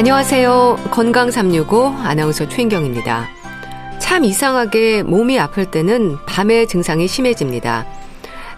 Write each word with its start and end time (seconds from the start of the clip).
안녕하세요. 0.00 0.78
건강 0.90 1.30
365 1.30 1.88
아나운서 1.88 2.48
최인경입니다. 2.48 3.28
참 3.98 4.24
이상하게 4.24 5.02
몸이 5.02 5.38
아플 5.38 5.70
때는 5.70 6.16
밤에 6.24 6.64
증상이 6.64 7.06
심해집니다. 7.06 7.84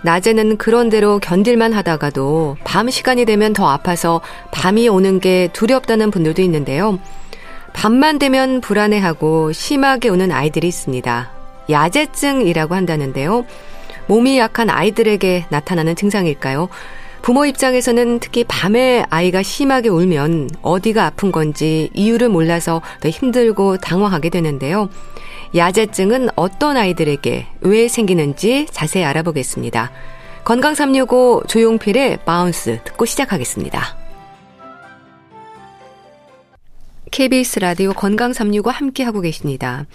낮에는 0.04 0.56
그런대로 0.56 1.18
견딜만 1.18 1.72
하다가도 1.72 2.58
밤 2.62 2.88
시간이 2.88 3.24
되면 3.24 3.54
더 3.54 3.68
아파서 3.68 4.20
밤이 4.52 4.88
오는 4.88 5.18
게 5.18 5.48
두렵다는 5.52 6.12
분들도 6.12 6.40
있는데요. 6.42 7.00
밤만 7.72 8.20
되면 8.20 8.60
불안해하고 8.60 9.50
심하게 9.50 10.10
우는 10.10 10.30
아이들이 10.30 10.68
있습니다. 10.68 11.28
야제증이라고 11.68 12.76
한다는데요. 12.76 13.44
몸이 14.06 14.38
약한 14.38 14.70
아이들에게 14.70 15.46
나타나는 15.48 15.96
증상일까요? 15.96 16.68
부모 17.22 17.46
입장에서는 17.46 18.18
특히 18.18 18.42
밤에 18.42 19.04
아이가 19.08 19.44
심하게 19.44 19.88
울면 19.88 20.50
어디가 20.60 21.06
아픈 21.06 21.30
건지 21.30 21.88
이유를 21.94 22.28
몰라서 22.28 22.82
더 23.00 23.08
힘들고 23.08 23.76
당황하게 23.76 24.28
되는데요. 24.28 24.88
야제증은 25.54 26.30
어떤 26.34 26.76
아이들에게 26.76 27.46
왜 27.60 27.88
생기는지 27.88 28.66
자세히 28.70 29.04
알아보겠습니다. 29.04 29.92
건강 30.44 30.74
365 30.74 31.44
조용필의 31.46 32.24
Bounce 32.24 32.80
듣고 32.84 33.04
시작하겠습니다. 33.04 33.96
KBS 37.12 37.60
라디오 37.60 37.92
건강 37.92 38.32
365 38.32 38.70
함께 38.70 39.04
하고 39.04 39.20
계십니다. 39.20 39.86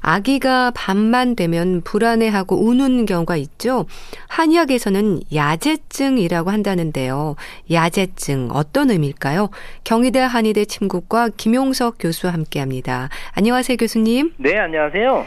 아기가 0.00 0.72
밤만 0.74 1.36
되면 1.36 1.82
불안해하고 1.82 2.56
우는 2.64 3.06
경우가 3.06 3.36
있죠. 3.36 3.86
한의학에서는 4.28 5.20
야제증이라고 5.34 6.50
한다는데요. 6.50 7.36
야제증 7.70 8.48
어떤 8.52 8.90
의미일까요? 8.90 9.50
경희대 9.84 10.20
한의대 10.20 10.64
침구과 10.64 11.30
김용석 11.36 11.96
교수와 11.98 12.32
함께합니다. 12.32 13.08
안녕하세요, 13.34 13.76
교수님. 13.76 14.32
네, 14.38 14.56
안녕하세요. 14.58 15.26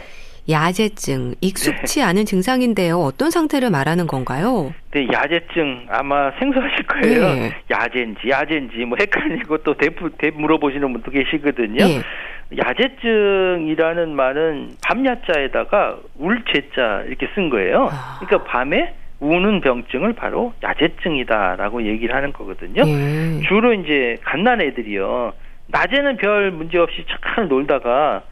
야제증 0.50 1.36
익숙치 1.40 2.00
네. 2.00 2.06
않은 2.06 2.26
증상인데요. 2.26 3.00
어떤 3.00 3.30
상태를 3.30 3.70
말하는 3.70 4.08
건가요? 4.08 4.74
네, 4.92 5.08
야제증 5.12 5.86
아마 5.90 6.32
생소하실 6.40 6.88
거예요. 6.88 7.34
네. 7.36 7.52
야제인지 7.70 8.30
야제인지 8.30 8.78
뭐 8.86 8.98
헷갈리고 9.00 9.60
또 9.60 9.76
대부 9.78 10.10
대 10.18 10.32
물어보시는 10.32 10.92
분도 10.92 11.12
계시거든요. 11.12 11.86
네. 11.86 12.02
야제증이라는 12.58 14.16
말은 14.16 14.76
밤야자에다가 14.86 15.98
울제자 16.18 17.04
이렇게 17.08 17.28
쓴 17.34 17.50
거예요. 17.50 17.90
아. 17.92 18.20
그러니까 18.20 18.50
밤에 18.50 18.94
우는 19.20 19.62
병증을 19.62 20.14
바로 20.14 20.54
야제증이다라고 20.64 21.84
얘기를 21.84 22.16
하는 22.16 22.34
거거든요. 22.34 22.84
네. 22.84 23.42
주로 23.48 23.74
이제 23.74 24.18
갓난 24.24 24.62
애들이요. 24.62 25.34
낮에는 25.68 26.18
별 26.18 26.52
문제 26.52 26.78
없이 26.78 27.06
잘 27.36 27.48
놀다가 27.48 28.24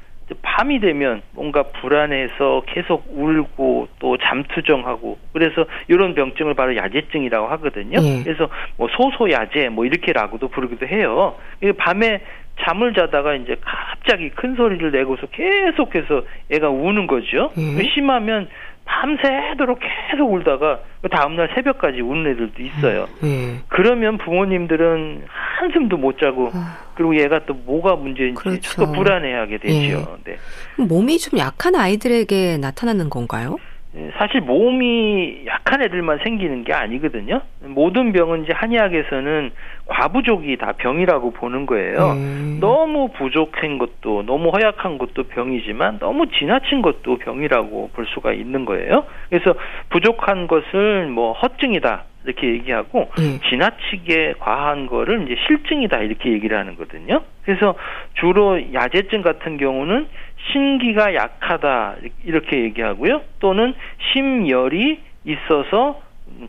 밤이 0.41 0.79
되면 0.79 1.21
뭔가 1.31 1.63
불안해서 1.63 2.63
계속 2.67 3.05
울고 3.09 3.87
또 3.99 4.17
잠투정하고 4.17 5.17
그래서 5.33 5.65
이런 5.87 6.13
병증을 6.13 6.53
바로 6.53 6.75
야제증이라고 6.75 7.47
하거든요. 7.47 7.99
네. 7.99 8.23
그래서 8.23 8.47
뭐 8.77 8.87
소소야제 8.89 9.69
뭐 9.69 9.85
이렇게라고도 9.85 10.49
부르기도 10.49 10.85
해요. 10.87 11.35
밤에 11.77 12.21
잠을 12.61 12.93
자다가 12.93 13.35
이제 13.35 13.55
갑자기 13.61 14.29
큰 14.29 14.55
소리를 14.55 14.91
내고서 14.91 15.27
계속해서 15.27 16.23
애가 16.51 16.69
우는 16.69 17.07
거죠. 17.07 17.51
네. 17.55 17.89
심하면 17.93 18.47
밤새도록 18.85 19.79
계속 19.79 20.33
울다가 20.33 20.79
그 21.01 21.09
다음날 21.09 21.49
새벽까지 21.55 22.01
우는 22.01 22.31
애들도 22.31 22.63
있어요. 22.63 23.07
네. 23.21 23.59
그러면 23.67 24.17
부모님들은 24.17 25.25
한숨도 25.27 25.97
못 25.97 26.17
자고 26.19 26.49
아. 26.53 26.77
그리고 26.95 27.15
얘가 27.17 27.45
또 27.45 27.53
뭐가 27.53 27.95
문제인지 27.95 28.41
그렇죠. 28.41 28.61
자꾸 28.61 28.91
불안해하게 28.93 29.57
되죠. 29.59 30.17
네. 30.25 30.35
네. 30.77 30.85
몸이 30.85 31.19
좀 31.19 31.37
약한 31.39 31.75
아이들에게 31.75 32.57
나타나는 32.57 33.09
건가요? 33.09 33.57
예, 33.95 34.11
사실 34.17 34.41
몸이 34.41 35.45
약한 35.47 35.81
애들만 35.81 36.19
생기는 36.23 36.63
게 36.63 36.73
아니거든요. 36.73 37.41
모든 37.61 38.11
병은 38.11 38.43
이제 38.43 38.53
한의학에서는 38.53 39.51
과부족이 39.87 40.57
다 40.57 40.73
병이라고 40.77 41.31
보는 41.31 41.65
거예요. 41.65 42.11
음. 42.11 42.57
너무 42.61 43.09
부족한 43.13 43.79
것도 43.79 44.23
너무 44.27 44.49
허약한 44.49 44.99
것도 44.99 45.23
병이지만 45.23 45.97
너무 45.99 46.27
지나친 46.27 46.83
것도 46.83 47.17
병이라고 47.17 47.89
볼 47.93 48.05
수가 48.13 48.33
있는 48.33 48.65
거예요. 48.65 49.05
그래서 49.29 49.55
부족한 49.89 50.45
것을 50.45 51.07
뭐 51.07 51.33
허증이다 51.33 52.03
이렇게 52.25 52.47
얘기하고 52.47 53.09
음. 53.17 53.39
지나치게 53.49 54.35
과한 54.39 54.85
거를 54.85 55.23
이제 55.23 55.35
실증이다 55.47 55.99
이렇게 55.99 56.31
얘기를 56.31 56.57
하는 56.57 56.75
거거든요. 56.75 57.21
그래서 57.43 57.73
주로 58.15 58.61
야제증 58.73 59.23
같은 59.23 59.57
경우는 59.57 60.07
신기가 60.51 61.13
약하다 61.13 61.95
이렇게 62.23 62.63
얘기하고요. 62.63 63.21
또는 63.39 63.73
심열이 64.13 64.99
있어서 65.25 66.01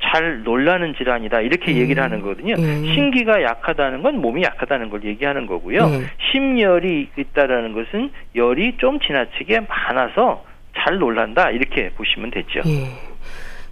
잘 0.02 0.42
놀라는 0.42 0.94
질환이다 0.94 1.40
이렇게 1.40 1.72
음. 1.72 1.76
얘기를 1.78 2.02
하는 2.02 2.20
거거든요. 2.20 2.54
음. 2.58 2.84
신기가 2.94 3.42
약하다는 3.42 4.02
건 4.02 4.20
몸이 4.20 4.42
약하다는 4.42 4.90
걸 4.90 5.04
얘기하는 5.04 5.46
거고요. 5.46 5.84
음. 5.84 6.06
심열이 6.30 7.08
있다라는 7.16 7.72
것은 7.72 8.10
열이 8.36 8.76
좀 8.78 9.00
지나치게 9.00 9.60
많아서 9.68 10.44
잘 10.76 10.98
놀란다 10.98 11.50
이렇게 11.50 11.90
보시면 11.90 12.30
되죠. 12.30 12.60
예. 12.66 13.09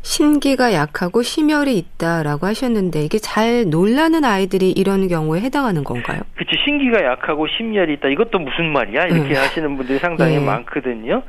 신기가 0.09 0.73
약하고 0.73 1.21
심혈이 1.21 1.77
있다라고 1.77 2.47
하셨는데 2.47 3.01
이게 3.03 3.19
잘 3.19 3.67
놀라는 3.69 4.25
아이들이 4.25 4.71
이런 4.71 5.07
경우에 5.07 5.41
해당하는 5.43 5.85
건가요? 5.85 6.21
그렇죠. 6.35 6.57
신기가 6.65 7.05
약하고 7.05 7.47
심혈이 7.47 7.93
있다. 7.95 8.09
이것도 8.09 8.39
무슨 8.39 8.73
말이야? 8.73 9.03
이렇게 9.03 9.35
음. 9.35 9.37
하시는 9.37 9.77
분들이 9.77 9.99
상당히 9.99 10.39
네. 10.39 10.45
많거든요. 10.47 11.23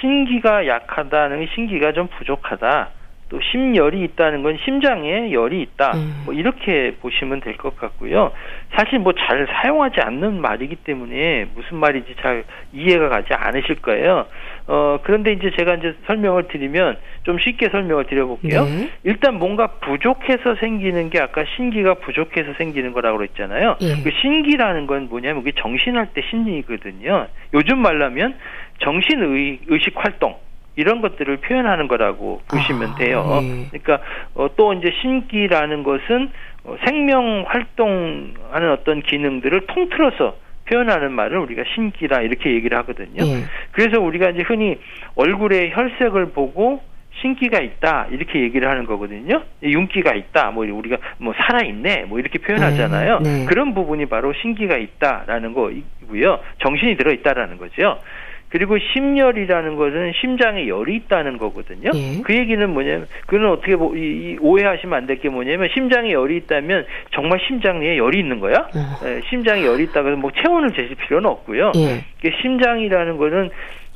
신기가 0.00 0.66
약하다는 0.66 1.46
신기가 1.54 1.92
좀 1.92 2.08
부족하다. 2.18 2.88
또 3.28 3.40
심열이 3.52 4.02
있다는 4.04 4.42
건 4.44 4.56
심장에 4.64 5.32
열이 5.32 5.60
있다. 5.62 5.92
음. 5.96 6.22
뭐 6.26 6.34
이렇게 6.34 6.94
보시면 7.00 7.40
될 7.40 7.56
것 7.56 7.76
같고요. 7.76 8.32
사실 8.76 8.98
뭐 9.00 9.12
잘 9.12 9.46
사용하지 9.62 10.00
않는 10.00 10.40
말이기 10.40 10.76
때문에 10.76 11.46
무슨 11.54 11.76
말인지 11.78 12.14
잘 12.22 12.44
이해가 12.72 13.08
가지 13.08 13.28
않으실 13.32 13.76
거예요. 13.82 14.26
어 14.68 14.98
그런데 15.02 15.32
이제 15.32 15.50
제가 15.56 15.74
이제 15.74 15.94
설명을 16.06 16.48
드리면 16.48 16.96
좀 17.22 17.38
쉽게 17.38 17.68
설명을 17.68 18.06
드려볼게요. 18.06 18.64
네. 18.64 18.90
일단 19.04 19.38
뭔가 19.38 19.68
부족해서 19.80 20.56
생기는 20.56 21.08
게 21.08 21.20
아까 21.20 21.44
신기가 21.56 21.94
부족해서 21.94 22.54
생기는 22.58 22.92
거라고 22.92 23.18
그랬잖아요. 23.18 23.76
네. 23.80 24.02
그 24.02 24.10
신기라는 24.20 24.86
건 24.86 25.08
뭐냐면 25.08 25.44
그게 25.44 25.52
정신할 25.60 26.08
때 26.14 26.22
신이거든요. 26.30 27.28
요즘 27.54 27.78
말하면 27.78 28.34
정신의 28.80 29.60
의식 29.68 29.94
활동 29.96 30.36
이런 30.74 31.00
것들을 31.00 31.38
표현하는 31.38 31.88
거라고 31.88 32.42
보시면 32.48 32.90
아, 32.90 32.94
돼요. 32.96 33.40
네. 33.42 33.68
그러니까 33.70 34.04
어, 34.34 34.48
또 34.56 34.72
이제 34.74 34.92
신기라는 35.00 35.84
것은 35.84 36.30
어, 36.64 36.76
생명 36.84 37.44
활동하는 37.46 38.72
어떤 38.72 39.02
기능들을 39.02 39.66
통틀어서 39.68 40.36
표현하는 40.66 41.12
말을 41.12 41.38
우리가 41.38 41.62
신기라 41.74 42.22
이렇게 42.22 42.52
얘기를 42.54 42.76
하거든요. 42.78 43.24
네. 43.24 43.44
그래서 43.72 44.00
우리가 44.00 44.30
이제 44.30 44.42
흔히 44.42 44.78
얼굴의 45.14 45.72
혈색을 45.74 46.30
보고 46.30 46.82
신기가 47.20 47.60
있다 47.60 48.08
이렇게 48.10 48.40
얘기를 48.40 48.68
하는 48.68 48.84
거거든요. 48.84 49.42
윤기가 49.62 50.14
있다, 50.14 50.50
뭐 50.50 50.66
우리가 50.66 50.98
뭐 51.18 51.32
살아 51.34 51.64
있네, 51.64 52.04
뭐 52.04 52.18
이렇게 52.18 52.38
표현하잖아요. 52.38 53.20
네, 53.20 53.38
네. 53.38 53.44
그런 53.46 53.74
부분이 53.74 54.06
바로 54.06 54.32
신기가 54.34 54.76
있다라는 54.76 55.54
거이고요. 55.54 56.40
정신이 56.58 56.96
들어 56.96 57.12
있다라는 57.12 57.56
거죠. 57.56 57.98
그리고 58.48 58.78
심열이라는 58.78 59.76
것은 59.76 60.12
심장에 60.20 60.68
열이 60.68 60.94
있다는 60.96 61.36
거거든요. 61.38 61.90
예. 61.94 62.22
그 62.22 62.34
얘기는 62.34 62.68
뭐냐면 62.70 63.06
그는 63.26 63.48
어떻게 63.50 63.74
보, 63.76 63.94
이, 63.96 64.36
오해하시면 64.40 64.96
안 64.96 65.06
될 65.06 65.16
게 65.18 65.28
뭐냐면 65.28 65.68
심장에 65.74 66.12
열이 66.12 66.36
있다면 66.38 66.86
정말 67.12 67.40
심장에 67.46 67.96
열이 67.96 68.18
있는 68.18 68.38
거야? 68.40 68.54
어. 68.74 69.06
예, 69.06 69.20
심장에 69.28 69.64
열이 69.64 69.84
있다고 69.84 70.08
해서 70.08 70.16
뭐 70.16 70.30
체온을 70.30 70.70
재실 70.70 70.94
필요는 70.94 71.28
없고요. 71.28 71.72
예. 71.76 72.04
심장이라는 72.42 73.16
거는 73.16 73.50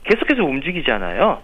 계속해서 0.05 0.43
움직이잖아요. 0.45 1.43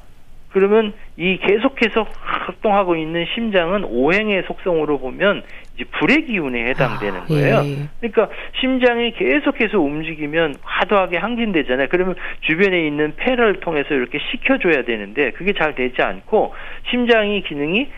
그러면 0.56 0.94
이 1.18 1.36
계속해서 1.36 2.06
활동하고 2.18 2.96
있는 2.96 3.26
심장은 3.34 3.84
오행의 3.84 4.44
속성으로 4.46 4.98
보면 5.00 5.42
이제 5.74 5.84
불의 5.84 6.24
기운에 6.24 6.68
해당되는 6.68 7.20
아, 7.20 7.24
거예요. 7.26 7.62
예. 7.66 7.76
그러니까 8.00 8.34
심장이 8.58 9.12
계속해서 9.12 9.78
움직이면 9.78 10.54
과도하게 10.62 11.18
항진되잖아요. 11.18 11.88
그러면 11.90 12.14
주변에 12.40 12.86
있는 12.86 13.12
폐를 13.16 13.60
통해서 13.60 13.92
이렇게 13.92 14.18
식혀줘야 14.30 14.84
되는데 14.86 15.32
그게 15.32 15.52
잘 15.52 15.74
되지 15.74 16.00
않고 16.00 16.54
심장이 16.88 17.42
기능이 17.42 17.88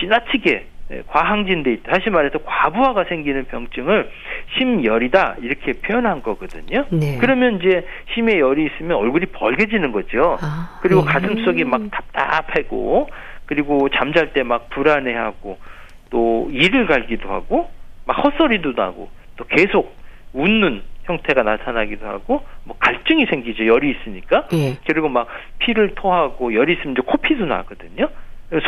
지나치게 0.00 0.50
네, 0.50 0.66
과항진돼 1.06 1.72
있다. 1.74 1.92
다시 1.92 2.10
말해서 2.10 2.38
과부하가 2.44 3.04
생기는 3.04 3.44
병증을 3.46 4.10
심열이다 4.58 5.36
이렇게 5.40 5.72
표현한 5.72 6.22
거거든요. 6.22 6.84
네. 6.90 7.16
그러면 7.20 7.56
이제 7.60 7.86
심에 8.12 8.38
열이 8.40 8.66
있으면 8.66 8.96
얼굴이 8.96 9.26
벌개지는 9.26 9.92
거죠. 9.92 10.36
아, 10.40 10.78
그리고 10.82 11.04
네. 11.04 11.12
가슴속이 11.12 11.64
막 11.64 11.80
답답하고 11.90 13.08
그리고 13.46 13.88
잠잘 13.90 14.32
때 14.32 14.42
막 14.42 14.68
불안해하고 14.70 15.58
또 16.10 16.48
이를 16.52 16.86
갈기도 16.86 17.30
하고 17.30 17.70
막 18.04 18.14
헛소리도 18.24 18.72
나고 18.72 19.08
또 19.36 19.44
계속 19.44 19.94
웃는 20.32 20.82
형태가 21.04 21.42
나타나기도 21.44 22.06
하고 22.06 22.44
뭐 22.64 22.76
갈증이 22.78 23.26
생기죠 23.26 23.66
열이 23.66 23.90
있으니까 23.90 24.46
예. 24.52 24.76
그리고 24.86 25.08
막 25.08 25.26
피를 25.58 25.94
토하고 25.94 26.54
열이 26.54 26.74
있으면 26.74 26.92
이제 26.92 27.02
코피도 27.04 27.46
나거든요 27.46 28.08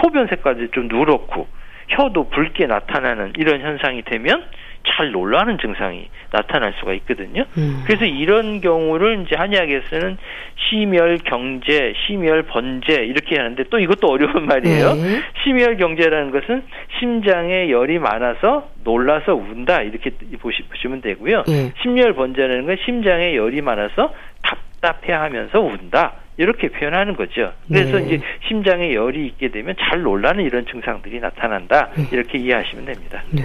소변 0.00 0.26
색깔이 0.28 0.68
좀 0.72 0.88
누렇고 0.88 1.46
혀도 1.92 2.28
붉게 2.30 2.66
나타나는 2.66 3.32
이런 3.36 3.60
현상이 3.60 4.02
되면 4.02 4.44
잘 4.84 5.12
놀라는 5.12 5.58
증상이 5.58 6.08
나타날 6.32 6.74
수가 6.80 6.92
있거든요. 6.94 7.44
음. 7.56 7.82
그래서 7.86 8.04
이런 8.04 8.60
경우를 8.60 9.24
이제 9.24 9.36
한의학에서는 9.36 10.18
심열 10.56 11.18
경제, 11.18 11.94
심열 12.06 12.42
번제 12.42 13.04
이렇게 13.04 13.36
하는데 13.36 13.62
또 13.70 13.78
이것도 13.78 14.08
어려운 14.08 14.46
말이에요. 14.46 14.94
네. 14.94 15.20
심열 15.44 15.76
경제라는 15.76 16.30
것은 16.32 16.64
심장에 16.98 17.70
열이 17.70 17.98
많아서 17.98 18.68
놀라서 18.82 19.34
운다 19.34 19.82
이렇게 19.82 20.10
보시면 20.40 21.00
되고요. 21.00 21.44
네. 21.46 21.72
심열 21.82 22.14
번제라는 22.14 22.66
건 22.66 22.76
심장에 22.84 23.36
열이 23.36 23.60
많아서 23.60 24.12
답답해하면서 24.42 25.60
운다. 25.60 26.14
이렇게 26.36 26.68
표현하는 26.68 27.16
거죠. 27.16 27.52
그래서 27.68 27.98
네. 27.98 28.06
이제 28.06 28.20
심장에 28.48 28.94
열이 28.94 29.26
있게 29.26 29.50
되면 29.50 29.74
잘 29.78 30.02
놀라는 30.02 30.44
이런 30.44 30.66
증상들이 30.66 31.20
나타난다. 31.20 31.90
네. 31.94 32.08
이렇게 32.10 32.38
이해하시면 32.38 32.86
됩니다. 32.86 33.22
네. 33.30 33.42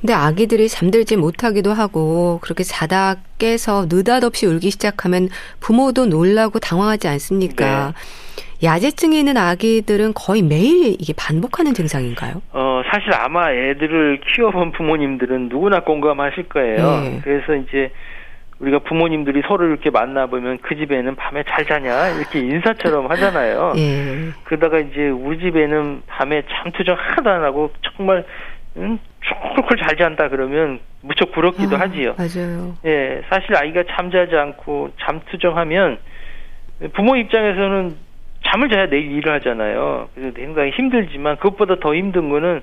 근데 0.00 0.14
아기들이 0.14 0.68
잠들지 0.68 1.16
못하기도 1.16 1.72
하고 1.72 2.38
그렇게 2.42 2.62
자다 2.64 3.16
깨서 3.38 3.86
느닷없이 3.90 4.46
울기 4.46 4.70
시작하면 4.70 5.28
부모도 5.60 6.06
놀라고 6.06 6.58
당황하지 6.58 7.06
않습니까? 7.08 7.88
네. 7.88 8.66
야제증이 8.66 9.18
있는 9.18 9.36
아기들은 9.36 10.12
거의 10.14 10.42
매일 10.42 10.94
이게 10.98 11.12
반복하는 11.16 11.72
증상인가요? 11.72 12.42
어, 12.52 12.82
사실 12.90 13.12
아마 13.14 13.52
애들을 13.52 14.20
키워본 14.34 14.72
부모님들은 14.72 15.48
누구나 15.48 15.80
공감하실 15.80 16.48
거예요. 16.48 17.00
네. 17.00 17.20
그래서 17.22 17.54
이제 17.54 17.90
우리가 18.60 18.80
부모님들이 18.80 19.42
서로 19.48 19.66
이렇게 19.66 19.90
만나보면 19.90 20.58
그 20.62 20.76
집에는 20.76 21.16
밤에 21.16 21.42
잘 21.48 21.64
자냐 21.64 22.10
이렇게 22.10 22.40
인사처럼 22.40 23.10
하잖아요. 23.10 23.72
예. 23.78 24.30
그러다가 24.44 24.78
이제 24.78 25.08
우리 25.08 25.38
집에는 25.38 26.02
밤에 26.06 26.42
잠투정 26.48 26.94
하나도 26.98 27.30
안 27.30 27.42
하고 27.42 27.70
정말 27.96 28.24
응? 28.76 28.98
콜콜 29.56 29.78
잘 29.78 29.96
잔다 29.96 30.28
그러면 30.28 30.78
무척 31.00 31.32
부럽기도 31.32 31.76
아, 31.76 31.80
하지요. 31.80 32.14
맞아요. 32.18 32.76
예, 32.84 33.22
사실 33.30 33.56
아이가 33.56 33.82
잠자지 33.90 34.36
않고 34.36 34.90
잠투정하면 35.00 35.98
부모 36.92 37.16
입장에서는 37.16 37.96
잠을 38.44 38.68
자야 38.68 38.88
내일 38.88 39.10
일을 39.12 39.34
하잖아요. 39.34 40.08
그래서 40.14 40.34
굉장히 40.34 40.70
힘들지만 40.70 41.36
그것보다 41.36 41.76
더 41.80 41.94
힘든 41.94 42.28
거는 42.28 42.62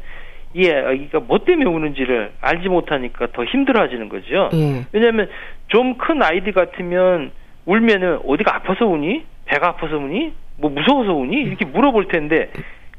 이 0.57 0.67
아이가 0.71 1.19
뭐 1.19 1.37
때문에 1.45 1.69
우는지를 1.69 2.31
알지 2.41 2.67
못하니까 2.67 3.27
더 3.31 3.43
힘들어하지는 3.45 4.09
거죠. 4.09 4.49
예. 4.53 4.85
왜냐하면 4.91 5.29
좀 5.67 5.97
큰 5.99 6.23
아이들 6.23 6.51
같으면 6.53 7.31
울면은 7.65 8.19
어디가 8.25 8.55
아파서 8.55 8.87
우니? 8.87 9.23
배가 9.45 9.67
아파서 9.67 9.97
우니? 9.97 10.33
뭐 10.57 10.71
무서워서 10.71 11.13
우니? 11.13 11.41
이렇게 11.43 11.63
물어볼 11.65 12.07
텐데 12.07 12.49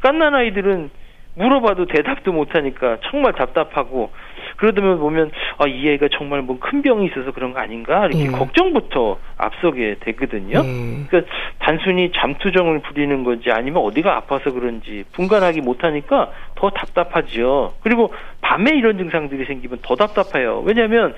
깐난 0.00 0.37
아이들은 0.37 0.90
물어봐도 1.34 1.87
대답도 1.87 2.32
못하니까 2.32 2.99
정말 3.10 3.32
답답하고 3.32 4.11
그러다 4.58 4.82
보면 4.82 5.31
아, 5.58 5.66
이 5.66 5.88
애가 5.88 6.08
정말 6.12 6.43
뭐 6.43 6.58
큰 6.60 6.82
병이 6.82 7.06
있어서 7.06 7.31
그런 7.32 7.52
거 7.52 7.60
아닌가 7.60 8.06
이렇게 8.06 8.26
음. 8.26 8.32
걱정부터 8.32 9.19
앞서게 9.38 9.96
되거든요. 10.00 10.60
음. 10.60 11.06
그러니까 11.08 11.32
단순히 11.60 12.10
잠투정을 12.14 12.81
부리는 12.81 13.25
건지 13.25 13.50
아니면 13.50 13.82
어디가 13.84 14.16
아파서 14.16 14.52
그런지 14.52 15.05
분간하기 15.12 15.60
못하니까 15.62 16.31
더 16.56 16.70
답답하죠. 16.70 17.75
그리고 17.82 18.12
밤에 18.40 18.72
이런 18.76 18.99
증상들이 18.99 19.44
생기면 19.46 19.78
더 19.82 19.94
답답해요. 19.94 20.62
왜냐하면 20.66 21.14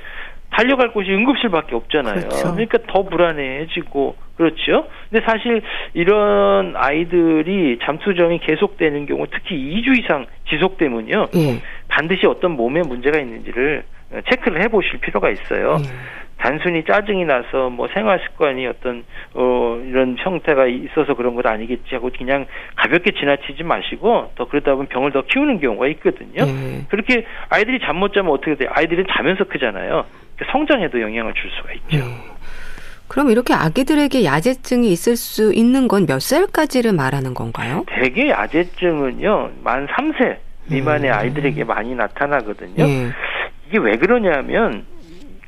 달려갈 0.51 0.93
곳이 0.93 1.11
응급실밖에 1.11 1.75
없잖아요. 1.75 2.15
그렇죠. 2.15 2.53
그러니까 2.53 2.79
더 2.87 3.03
불안해지고 3.05 4.17
그렇죠. 4.45 4.87
근데 5.11 5.23
사실 5.27 5.61
이런 5.93 6.73
아이들이 6.75 7.79
잠수정이 7.83 8.39
계속되는 8.39 9.05
경우 9.05 9.27
특히 9.31 9.55
2주 9.55 9.99
이상 9.99 10.25
지속되면요. 10.49 11.27
예. 11.35 11.61
반드시 11.89 12.27
어떤 12.27 12.53
몸에 12.53 12.81
문제가 12.81 13.19
있는지를 13.19 13.83
체크를 14.31 14.63
해 14.63 14.69
보실 14.69 14.99
필요가 15.01 15.29
있어요. 15.29 15.77
예. 15.85 15.89
단순히 16.39 16.83
짜증이 16.87 17.27
나서 17.27 17.69
뭐 17.69 17.87
생활 17.93 18.19
습관이 18.21 18.67
어떤 18.67 19.05
어 19.35 19.79
이런 19.87 20.17
형태가 20.19 20.69
있어서 20.69 21.13
그런 21.13 21.35
것 21.35 21.45
아니겠지 21.47 21.95
하고 21.97 22.09
그냥 22.17 22.47
가볍게 22.77 23.11
지나치지 23.11 23.63
마시고 23.63 24.33
더 24.37 24.49
그러다 24.49 24.73
보면 24.73 24.87
병을 24.87 25.13
더 25.13 25.21
키우는 25.21 25.61
경우가 25.61 25.87
있거든요. 25.89 26.47
예. 26.47 26.87
그렇게 26.89 27.27
아이들이 27.51 27.79
잠 27.81 27.99
못 27.99 28.15
자면 28.15 28.33
어떻게 28.33 28.55
돼요? 28.55 28.71
아이들은 28.73 29.05
자면서 29.11 29.45
크잖아요. 29.45 30.07
성장에도 30.51 30.99
영향을 31.03 31.35
줄 31.35 31.51
수가 31.51 31.73
있죠. 31.75 31.99
네. 33.11 33.15
그럼 33.15 33.31
이렇게 33.31 33.53
아기들에게 33.55 34.25
야제증이 34.25 34.91
있을 34.93 35.17
수 35.17 35.53
있는 35.53 35.89
건 35.89 36.07
몇 36.07 36.21
살까지를 36.23 36.93
말하는 36.93 37.35
건가요? 37.35 37.85
대개 37.89 38.31
야제증은요, 38.31 39.51
만 39.63 39.87
3세 39.87 40.39
미만의 40.71 41.11
음. 41.11 41.15
아이들에게 41.15 41.65
많이 41.65 41.95
나타나거든요. 41.95 42.75
네. 42.87 43.09
이게 43.69 43.79
왜 43.79 43.93
그러냐면, 43.97 44.85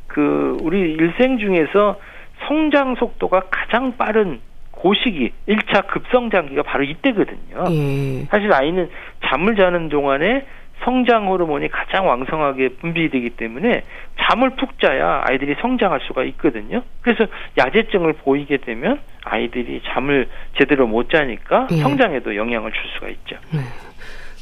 그, 0.08 0.56
우리 0.62 0.80
일생 0.92 1.38
중에서 1.38 1.98
성장 2.46 2.94
속도가 2.96 3.44
가장 3.50 3.96
빠른 3.96 4.40
고시기, 4.72 5.32
1차 5.48 5.86
급성장기가 5.86 6.62
바로 6.64 6.84
이때거든요. 6.84 7.64
네. 7.68 8.26
사실 8.30 8.52
아이는 8.52 8.88
잠을 9.26 9.56
자는 9.56 9.88
동안에 9.88 10.44
성장 10.84 11.28
호르몬이 11.28 11.68
가장 11.68 12.06
왕성하게 12.08 12.70
분비되기 12.80 13.30
때문에 13.30 13.82
잠을 14.20 14.50
푹 14.50 14.78
자야 14.80 15.22
아이들이 15.24 15.54
성장할 15.60 16.00
수가 16.06 16.24
있거든요. 16.24 16.82
그래서 17.02 17.26
야제증을 17.58 18.14
보이게 18.14 18.56
되면 18.58 18.98
아이들이 19.24 19.80
잠을 19.86 20.28
제대로 20.58 20.86
못 20.86 21.10
자니까 21.10 21.66
네. 21.70 21.76
성장에도 21.76 22.36
영향을 22.36 22.72
줄 22.72 22.80
수가 22.94 23.08
있죠. 23.08 23.36
네. 23.52 23.60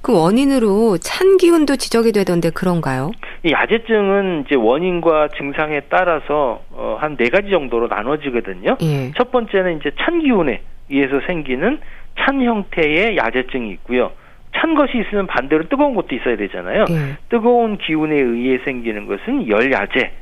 그 0.02 0.18
원인으로 0.18 0.96
찬 0.96 1.36
기운도 1.36 1.76
지적이 1.76 2.12
되던데 2.12 2.48
그런가요? 2.50 3.10
이 3.44 3.52
야제증은 3.52 4.44
이제 4.46 4.54
원인과 4.56 5.28
증상에 5.36 5.80
따라서 5.90 6.62
어, 6.70 6.96
한 6.98 7.16
네 7.16 7.28
가지 7.28 7.50
정도로 7.50 7.88
나눠지거든요. 7.88 8.78
예. 8.80 9.12
첫 9.18 9.30
번째는 9.30 9.78
이제 9.78 9.90
찬 9.98 10.20
기운에 10.20 10.62
의해서 10.88 11.20
생기는 11.26 11.80
찬 12.18 12.42
형태의 12.42 13.16
야제증이 13.18 13.70
있고요. 13.72 14.12
찬 14.56 14.74
것이 14.74 14.98
있으면 14.98 15.26
반대로 15.26 15.68
뜨거운 15.68 15.94
것도 15.94 16.14
있어야 16.14 16.36
되잖아요. 16.36 16.84
네. 16.86 17.16
뜨거운 17.28 17.78
기운에 17.78 18.14
의해 18.14 18.58
생기는 18.64 19.06
것은 19.06 19.48
열야제. 19.48 20.12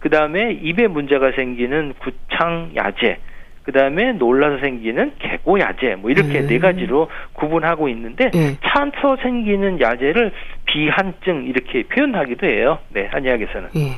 그 0.00 0.10
다음에 0.10 0.52
입에 0.62 0.86
문제가 0.86 1.32
생기는 1.32 1.94
구창야제. 1.98 3.18
그 3.62 3.72
다음에 3.72 4.12
놀라서 4.12 4.60
생기는 4.60 5.12
개고야제. 5.18 5.96
뭐 5.96 6.10
이렇게 6.10 6.40
음. 6.40 6.46
네 6.46 6.58
가지로 6.58 7.08
구분하고 7.34 7.88
있는데 7.90 8.30
네. 8.30 8.56
찬서 8.66 9.16
생기는 9.22 9.78
야제를 9.80 10.32
비한증 10.64 11.44
이렇게 11.44 11.82
표현하기도 11.82 12.46
해요. 12.46 12.78
네, 12.88 13.08
한의학에서는. 13.10 13.68
네. 13.74 13.90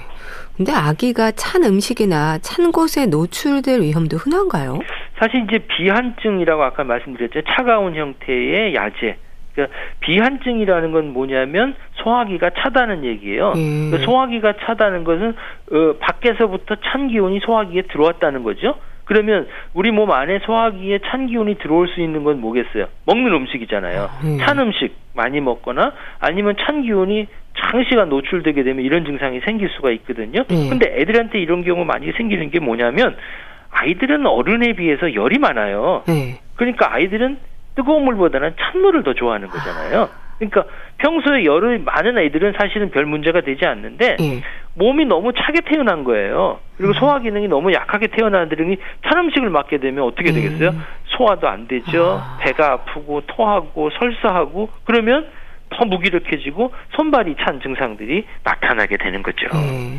근데 0.57 0.73
아기가 0.73 1.31
찬 1.33 1.63
음식이나 1.63 2.39
찬 2.39 2.73
곳에 2.73 3.07
노출될 3.07 3.81
위험도 3.81 4.17
흔한가요? 4.17 4.81
사실 5.19 5.45
이제 5.45 5.59
비한증이라고 5.59 6.63
아까 6.63 6.83
말씀드렸죠. 6.83 7.43
차가운 7.49 7.95
형태의 7.95 8.75
야제. 8.75 9.17
그러니까 9.55 9.77
비한증이라는 10.01 10.93
건 10.93 11.13
뭐냐면 11.13 11.75
소화기가 11.95 12.51
차다는 12.51 13.05
얘기예요. 13.05 13.53
음. 13.57 13.91
그 13.91 13.99
소화기가 13.99 14.55
차다는 14.65 15.05
것은 15.05 15.35
어, 15.73 15.95
밖에서부터 16.01 16.77
찬 16.85 17.09
기운이 17.09 17.41
소화기에 17.41 17.83
들어왔다는 17.83 18.43
거죠. 18.43 18.77
그러면 19.05 19.49
우리 19.75 19.91
몸 19.91 20.13
안에 20.13 20.39
소화기에 20.45 21.01
찬 21.07 21.27
기운이 21.27 21.57
들어올 21.59 21.89
수 21.89 22.01
있는 22.01 22.23
건 22.23 22.41
뭐겠어요? 22.41 22.87
먹는 23.07 23.33
음식이잖아요. 23.33 24.09
음. 24.23 24.39
찬 24.41 24.59
음식 24.61 24.95
많이 25.15 25.41
먹거나 25.41 25.93
아니면 26.21 26.55
찬 26.61 26.83
기운이 26.83 27.27
장시간 27.59 28.09
노출되게 28.09 28.63
되면 28.63 28.85
이런 28.85 29.05
증상이 29.05 29.41
생길 29.41 29.69
수가 29.71 29.91
있거든요. 29.91 30.43
음. 30.53 30.71
근데 30.71 30.95
애들한테 30.97 31.41
이런 31.41 31.65
경우 31.65 31.85
많이 31.85 32.13
생기는 32.13 32.51
게 32.51 32.61
뭐냐면 32.61 33.17
아이들은 33.73 34.27
어른에 34.27 34.75
비해서 34.75 35.13
열이 35.13 35.39
많아요. 35.39 36.05
음. 36.09 36.35
그러니까 36.55 36.95
아이들은 36.95 37.39
뜨거운 37.75 38.05
물보다는 38.05 38.55
찬물을 38.59 39.03
더 39.03 39.15
좋아하는 39.15 39.49
거잖아요. 39.49 40.09
그러니까 40.39 40.65
평소에 40.97 41.45
열이 41.45 41.81
많은 41.81 42.17
아이들은 42.17 42.55
사실은 42.59 42.91
별 42.91 43.05
문제가 43.05 43.43
되지 43.43 43.67
않는데 43.67 44.17
예. 44.21 44.43
몸이 44.75 45.05
너무 45.05 45.33
차게 45.35 45.61
태어난 45.67 46.03
거예요. 46.03 46.61
그리고 46.79 46.93
음. 46.93 46.95
소화 46.95 47.19
기능이 47.19 47.47
너무 47.47 47.73
약하게 47.75 48.07
태어난 48.07 48.43
아들이 48.43 48.79
찬 49.07 49.19
음식을 49.25 49.51
맞게 49.51 49.79
되면 49.79 50.05
어떻게 50.05 50.31
음. 50.31 50.35
되겠어요? 50.35 50.75
소화도 51.05 51.47
안 51.47 51.69
되죠. 51.69 52.23
아. 52.23 52.39
배가 52.41 52.73
아프고 52.73 53.23
토하고 53.27 53.91
설사하고 53.99 54.71
그러면 54.85 55.27
더 55.69 55.85
무기력해지고 55.85 56.73
손발이 56.97 57.37
찬 57.45 57.61
증상들이 57.61 58.25
나타나게 58.43 58.97
되는 58.97 59.23
거죠. 59.23 59.47
예. 59.55 59.99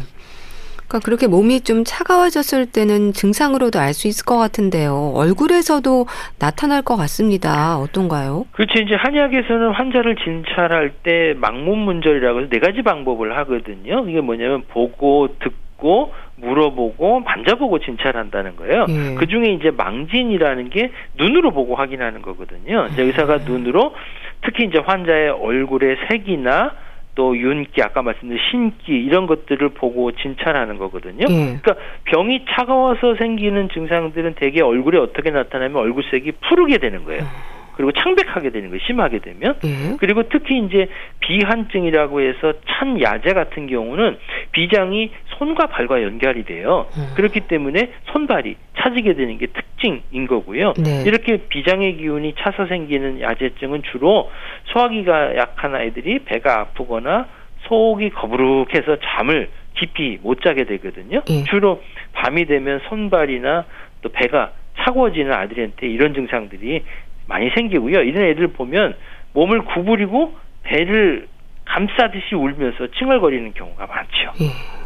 그러니까 0.92 1.00
그렇게 1.00 1.28
몸이 1.28 1.62
좀 1.62 1.84
차가워졌을 1.86 2.66
때는 2.66 3.14
증상으로도 3.14 3.80
알 3.80 3.92
수 3.92 4.08
있을 4.08 4.26
것 4.26 4.38
같은데요. 4.38 5.12
얼굴에서도 5.16 6.06
나타날 6.40 6.82
것 6.82 6.96
같습니다. 6.96 7.78
어떤가요? 7.78 8.46
그렇죠. 8.52 8.82
이제 8.82 8.96
한의학에서는 8.96 9.72
환자를 9.72 10.16
진찰할 10.16 10.94
때 11.04 11.34
망문 11.38 11.78
문절이라고 11.78 12.40
해서 12.40 12.50
네 12.50 12.60
가지 12.60 12.82
방법을 12.82 13.36
하거든요. 13.40 14.06
이게 14.08 14.22
뭐냐면 14.22 14.64
보고 14.70 15.28
듣고 15.40 16.14
물어보고 16.38 17.20
만져보고 17.20 17.80
진찰한다는 17.80 18.56
거예요. 18.56 18.86
예. 18.90 19.16
그 19.16 19.28
중에 19.28 19.50
이제 19.50 19.72
망진이라는 19.72 20.70
게 20.70 20.92
눈으로 21.18 21.52
보고 21.52 21.76
확인하는 21.76 22.22
거거든요. 22.22 22.88
이제 22.94 23.04
의사가 23.04 23.36
음. 23.36 23.46
눈으로 23.46 23.94
특히 24.42 24.64
이제 24.66 24.80
환자의 24.80 25.32
얼굴의 25.32 25.98
색이나 26.10 26.72
또 27.16 27.38
윤기 27.38 27.82
아까 27.82 28.02
말씀드린 28.02 28.42
신기 28.50 28.94
이런 28.94 29.28
것들을 29.28 29.70
보고 29.70 30.12
진찰하는 30.12 30.78
거거든요. 30.78 31.26
예. 31.30 31.60
그러니까 31.62 31.76
병이 32.06 32.46
차가워서 32.50 33.16
생기는 33.16 33.70
증상들은 33.70 34.36
대개 34.36 34.62
얼굴에 34.62 34.98
어떻게 34.98 35.32
나타나면 35.32 35.76
얼굴색이 35.76 36.32
푸르게 36.48 36.78
되는 36.78 37.04
거예요. 37.04 37.24
음. 37.24 37.28
그리고 37.76 37.92
창백하게 37.94 38.52
되는 38.52 38.70
거예요. 38.70 38.80
심하게 38.86 39.20
되면. 39.20 39.56
예. 39.64 39.98
그리고 40.00 40.24
특히 40.30 40.60
이제 40.60 40.88
비한증이라고 41.20 42.22
해서 42.22 42.54
찬 42.68 43.02
야제 43.02 43.34
같은 43.34 43.68
경우는 43.68 44.18
비장이 44.52 45.12
손과 45.42 45.66
발과 45.68 46.04
연결이 46.04 46.44
돼요. 46.44 46.86
음. 46.96 47.14
그렇기 47.16 47.42
때문에 47.42 47.92
손발이 48.12 48.56
차지게 48.78 49.16
되는 49.16 49.40
게 49.40 49.48
특징인 49.48 50.28
거고요. 50.28 50.74
네. 50.74 51.04
이렇게 51.08 51.38
비장의 51.38 51.98
기운이 51.98 52.36
차서 52.38 52.68
생기는 52.68 53.20
야제증은 53.20 53.82
주로 53.92 54.30
소화기가 54.66 55.36
약한 55.38 55.74
아이들이 55.74 56.20
배가 56.20 56.60
아프거나 56.60 57.26
속이 57.68 58.12
거부룩해서 58.12 58.98
잠을 59.04 59.50
깊이 59.80 60.20
못 60.22 60.42
자게 60.42 60.66
되거든요. 60.66 61.24
예. 61.28 61.44
주로 61.46 61.82
밤이 62.14 62.46
되면 62.46 62.80
손발이나 62.88 63.66
또 64.04 64.10
배가 64.10 64.52
차가워지는 64.78 65.34
아들한테 65.34 65.88
이런 65.88 66.14
증상들이 66.14 66.84
많이 67.28 67.50
생기고요. 67.56 68.02
이런 68.02 68.26
애들 68.26 68.50
보면 68.50 68.96
몸을 69.34 69.64
구부리고 69.64 70.36
배를 70.64 71.28
감싸듯이 71.66 72.36
울면서 72.36 72.92
칭얼거리는 72.92 73.54
경우가 73.54 73.88
많죠. 73.88 74.34
예. 74.42 74.81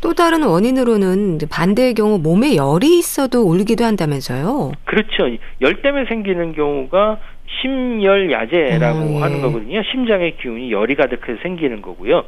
또 0.00 0.14
다른 0.14 0.44
원인으로는 0.44 1.38
반대의 1.50 1.94
경우 1.94 2.18
몸에 2.18 2.56
열이 2.56 2.98
있어도 2.98 3.42
울기도 3.42 3.84
한다면서요? 3.84 4.72
그렇죠. 4.84 5.36
열 5.60 5.82
때문에 5.82 6.04
생기는 6.06 6.54
경우가 6.54 7.18
심열야제라고 7.60 8.98
음, 9.00 9.14
예. 9.16 9.20
하는 9.20 9.42
거거든요. 9.42 9.82
심장의 9.90 10.36
기운이 10.36 10.70
열이 10.70 10.94
가득해서 10.94 11.40
생기는 11.42 11.82
거고요. 11.82 12.24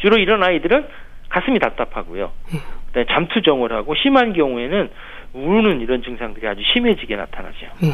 주로 0.00 0.16
이런 0.16 0.42
아이들은 0.42 0.86
가슴이 1.28 1.58
답답하고요. 1.58 2.30
예. 2.54 3.04
잠투정을 3.04 3.72
하고 3.72 3.94
심한 4.02 4.32
경우에는 4.32 4.88
우는 5.34 5.80
이런 5.82 6.02
증상들이 6.02 6.48
아주 6.48 6.62
심해지게 6.72 7.16
나타나죠. 7.16 7.66
예. 7.84 7.88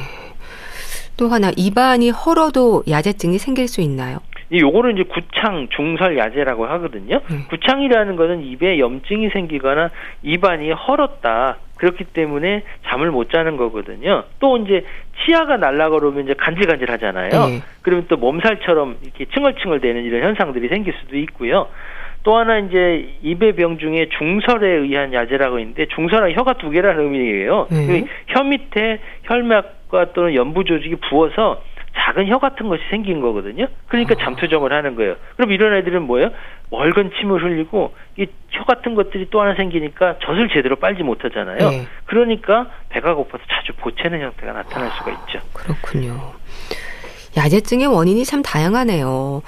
또 1.16 1.28
하나 1.28 1.50
입안이 1.56 2.10
헐어도 2.10 2.84
야제증이 2.88 3.38
생길 3.38 3.68
수 3.68 3.80
있나요? 3.80 4.18
이 4.50 4.60
요거는 4.60 4.98
이제 4.98 5.04
구창 5.04 5.68
중설 5.70 6.18
야제라고 6.18 6.66
하거든요. 6.66 7.20
음. 7.30 7.44
구창이라는 7.48 8.16
것은 8.16 8.42
입에 8.42 8.78
염증이 8.78 9.30
생기거나 9.30 9.90
입안이 10.22 10.70
헐었다. 10.72 11.58
그렇기 11.76 12.04
때문에 12.04 12.62
잠을 12.86 13.10
못 13.10 13.30
자는 13.30 13.56
거거든요. 13.56 14.24
또 14.38 14.56
이제 14.58 14.84
치아가 15.24 15.56
날라가려면 15.56 16.24
이제 16.24 16.34
간질간질 16.34 16.90
하잖아요. 16.92 17.28
네. 17.30 17.62
그러면 17.82 18.06
또 18.08 18.16
몸살처럼 18.16 18.98
이렇게 19.02 19.26
층얼층얼대는 19.26 20.04
이런 20.04 20.22
현상들이 20.22 20.68
생길 20.68 20.94
수도 21.00 21.16
있고요. 21.18 21.68
또 22.22 22.36
하나 22.36 22.58
이제 22.58 23.14
입의 23.22 23.54
병 23.54 23.78
중에 23.78 24.08
중설에 24.16 24.66
의한 24.66 25.12
야제라고 25.12 25.58
있는데 25.58 25.86
중설은 25.86 26.32
혀가 26.32 26.54
두 26.54 26.70
개라는 26.70 27.02
의미예요. 27.02 27.68
네. 27.70 28.04
혀 28.28 28.42
밑에 28.44 29.00
혈맥과 29.24 30.12
또는 30.14 30.34
연부 30.34 30.64
조직이 30.64 30.96
부어서 30.96 31.62
작은 31.96 32.26
혀 32.28 32.38
같은 32.38 32.68
것이 32.68 32.82
생긴 32.90 33.20
거거든요. 33.20 33.66
그러니까 33.88 34.14
아. 34.18 34.24
잠투정을 34.24 34.72
하는 34.72 34.96
거예요. 34.96 35.16
그럼 35.36 35.52
이런 35.52 35.74
애들은 35.76 36.02
뭐예요? 36.02 36.30
멀건 36.70 37.10
침을 37.18 37.42
흘리고 37.42 37.94
이 38.18 38.26
혀 38.54 38.62
같은 38.64 38.94
것들이 38.94 39.28
또 39.30 39.40
하나 39.40 39.54
생기니까 39.56 40.18
젖을 40.20 40.48
제대로 40.48 40.76
빨지 40.76 41.02
못하잖아요. 41.02 41.58
네. 41.70 41.86
그러니까 42.06 42.68
배가 42.88 43.14
고파서 43.14 43.42
자주 43.50 43.72
보채는 43.76 44.20
형태가 44.20 44.52
나타날 44.52 44.90
수가 44.92 45.10
있죠. 45.10 45.40
그렇군요. 45.52 46.32
야제증의 47.36 47.88
원인이 47.88 48.24
참 48.24 48.42
다양하네요. 48.42 49.42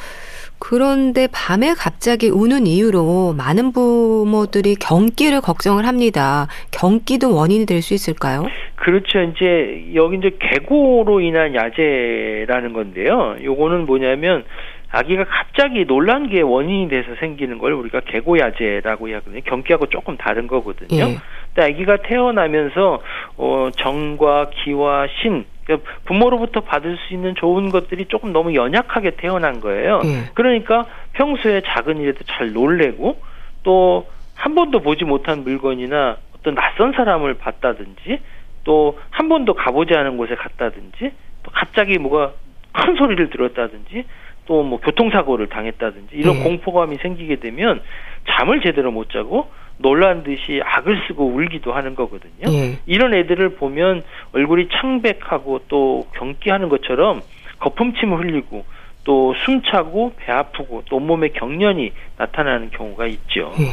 그런데 0.59 1.29
밤에 1.33 1.75
갑자기 1.75 2.29
우는 2.29 2.67
이유로 2.67 3.35
많은 3.37 3.73
부모들이 3.73 4.75
경기를 4.77 5.41
걱정을 5.41 5.87
합니다. 5.87 6.49
경기도 6.71 7.35
원인이 7.35 7.67
될 7.67 7.83
수 7.83 7.95
있을까요? 7.95 8.47
그렇죠. 8.77 9.21
이제 9.21 9.93
여기 9.95 10.17
이제 10.17 10.31
계고로 10.41 11.21
인한 11.21 11.55
야제라는 11.55 12.73
건데요. 12.73 13.37
요거는 13.43 13.87
뭐냐면 13.87 14.45
아기가 14.91 15.25
갑자기 15.25 15.85
놀란 15.85 16.29
게 16.31 16.41
원인이 16.41 16.89
돼서 16.89 17.09
생기는 17.21 17.59
걸 17.59 17.73
우리가 17.75 18.01
계고야제라고 18.01 19.09
하거든요. 19.15 19.41
경기하고 19.45 19.87
조금 19.87 20.17
다른 20.17 20.47
거거든요. 20.47 20.99
예. 21.11 21.17
근데 21.55 21.73
아기가 21.73 21.99
태어나면서 21.99 23.01
어 23.37 23.69
정과 23.77 24.51
기와 24.65 25.07
신 25.23 25.45
그러니까 25.66 25.90
부모로부터 26.04 26.61
받을 26.61 26.96
수 26.96 27.14
있는 27.14 27.35
좋은 27.35 27.70
것들이 27.70 28.06
조금 28.06 28.32
너무 28.32 28.54
연약하게 28.54 29.16
태어난 29.16 29.61
거예요. 29.61 30.00
예. 30.04 30.30
그러니까 30.35 30.87
평소에 31.12 31.62
작은 31.66 31.99
일에도 31.99 32.25
잘 32.25 32.52
놀래고 32.52 33.20
또 33.62 34.06
한 34.37 34.54
번도 34.54 34.80
보지 34.80 35.04
못한 35.04 35.42
물건이나 35.42 36.18
어떤 36.38 36.54
낯선 36.54 36.92
사람을 36.92 37.35
봤다든지 37.35 38.20
또 38.64 38.99
한 39.11 39.28
번도 39.28 39.54
가보지 39.54 39.94
않은 39.94 40.16
곳에 40.16 40.35
갔다든지 40.35 41.11
또 41.42 41.50
갑자기 41.52 41.99
뭐가 41.99 42.32
큰 42.73 42.96
소리를 42.96 43.30
들었다든지 43.30 44.04
또 44.46 44.62
뭐 44.62 44.78
교통사고를 44.78 45.49
당했다든지 45.49 46.14
이런 46.14 46.37
예. 46.37 46.42
공포감이 46.42 46.99
생기게 46.99 47.37
되면 47.37 47.82
잠을 48.28 48.61
제대로 48.61 48.92
못 48.92 49.11
자고 49.11 49.49
놀란 49.78 50.23
듯이 50.23 50.61
악을 50.64 51.02
쓰고 51.06 51.26
울기도 51.26 51.73
하는 51.73 51.95
거거든요. 51.95 52.49
예. 52.49 52.78
이런 52.87 53.14
애들을 53.14 53.56
보면 53.56 54.02
얼굴이 54.33 54.68
창백하고 54.73 55.61
또 55.68 56.06
경기하는 56.14 56.68
것처럼 56.68 57.21
거품침을 57.61 58.18
흘리고 58.18 58.64
또 59.04 59.35
숨차고 59.45 60.14
배 60.16 60.33
아프고 60.33 60.83
또 60.88 60.97
온몸에 60.97 61.28
경련이 61.28 61.92
나타나는 62.18 62.71
경우가 62.71 63.06
있죠. 63.06 63.52
예. 63.61 63.66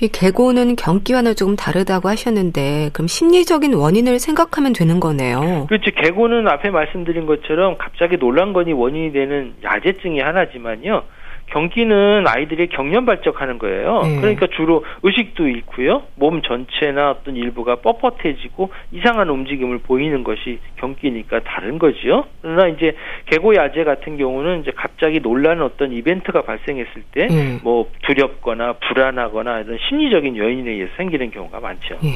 이 0.00 0.08
개고는 0.08 0.74
경기와는 0.74 1.36
조금 1.36 1.54
다르다고 1.54 2.08
하셨는데 2.08 2.90
그럼 2.92 3.06
심리적인 3.06 3.74
원인을 3.74 4.18
생각하면 4.18 4.72
되는 4.72 4.98
거네요. 4.98 5.66
그렇죠. 5.68 5.92
개고는 5.92 6.48
앞에 6.48 6.70
말씀드린 6.70 7.26
것처럼 7.26 7.76
갑자기 7.78 8.16
놀란 8.16 8.52
거니 8.52 8.72
원인이 8.72 9.12
되는 9.12 9.54
야제증이 9.62 10.18
하나지만요. 10.18 11.04
경기는 11.52 12.24
아이들이 12.26 12.68
경련 12.68 13.04
발적하는 13.04 13.58
거예요. 13.58 14.02
네. 14.02 14.20
그러니까 14.20 14.46
주로 14.56 14.84
의식도 15.02 15.46
잃고요. 15.46 16.02
몸 16.14 16.40
전체나 16.42 17.10
어떤 17.10 17.36
일부가 17.36 17.76
뻣뻣해지고 17.76 18.70
이상한 18.92 19.28
움직임을 19.28 19.78
보이는 19.78 20.24
것이 20.24 20.58
경기니까 20.76 21.40
다른 21.40 21.78
거지요. 21.78 22.24
그러나 22.40 22.68
이제 22.68 22.96
개고야제 23.26 23.84
같은 23.84 24.16
경우는 24.16 24.62
이제 24.62 24.72
갑자기 24.74 25.20
놀라는 25.20 25.62
어떤 25.62 25.92
이벤트가 25.92 26.42
발생했을 26.42 27.02
때뭐 27.12 27.88
네. 27.92 27.98
두렵거나 28.06 28.74
불안하거나 28.88 29.60
이런 29.60 29.78
심리적인 29.88 30.36
요인에 30.36 30.70
의해서 30.70 30.92
생기는 30.96 31.30
경우가 31.30 31.60
많죠. 31.60 31.98
네. 32.02 32.14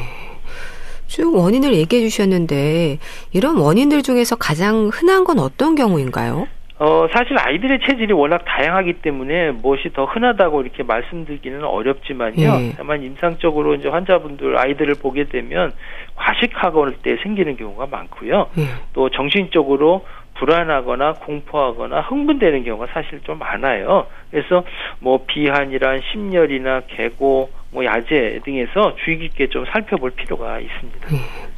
쭉 1.06 1.36
원인을 1.36 1.74
얘기해 1.74 2.02
주셨는데 2.08 2.98
이런 3.32 3.56
원인들 3.58 4.02
중에서 4.02 4.36
가장 4.36 4.90
흔한 4.92 5.24
건 5.24 5.38
어떤 5.38 5.74
경우인가요? 5.74 6.48
어, 6.78 7.06
사실 7.10 7.38
아이들의 7.38 7.80
체질이 7.86 8.12
워낙 8.12 8.44
다양하기 8.44 8.94
때문에 8.94 9.50
무엇이 9.52 9.92
더 9.94 10.04
흔하다고 10.04 10.60
이렇게 10.60 10.82
말씀드리기는 10.82 11.64
어렵지만요. 11.64 12.36
예. 12.36 12.72
다만 12.76 13.02
임상적으로 13.02 13.74
이제 13.76 13.88
환자분들 13.88 14.58
아이들을 14.58 14.96
보게 15.00 15.24
되면 15.24 15.72
과식하거나 16.16 16.92
때 17.02 17.16
생기는 17.22 17.56
경우가 17.56 17.86
많고요. 17.86 18.50
예. 18.58 18.62
또 18.92 19.08
정신적으로 19.08 20.04
불안하거나 20.34 21.14
공포하거나 21.14 22.02
흥분되는 22.02 22.64
경우가 22.64 22.88
사실 22.92 23.20
좀 23.22 23.38
많아요. 23.38 24.06
그래서 24.30 24.64
뭐 24.98 25.24
비한이란 25.26 26.02
심열이나 26.12 26.82
계고 26.88 27.48
뭐 27.70 27.86
야제 27.86 28.40
등에서 28.44 28.96
주의 28.96 29.18
깊게 29.18 29.48
좀 29.48 29.64
살펴볼 29.66 30.10
필요가 30.10 30.58
있습니다. 30.60 31.08
예. 31.12 31.55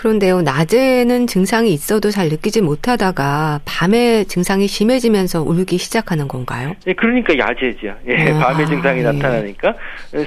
그런데요, 0.00 0.40
낮에는 0.40 1.26
증상이 1.26 1.74
있어도 1.74 2.10
잘 2.10 2.30
느끼지 2.30 2.62
못하다가 2.62 3.60
밤에 3.66 4.24
증상이 4.24 4.66
심해지면서 4.66 5.42
울기 5.42 5.76
시작하는 5.76 6.26
건가요? 6.26 6.74
예, 6.86 6.94
그러니까 6.94 7.36
야제죠. 7.36 7.96
예, 8.08 8.30
아, 8.30 8.38
밤에 8.38 8.64
증상이 8.64 9.00
예. 9.00 9.02
나타나니까 9.02 9.74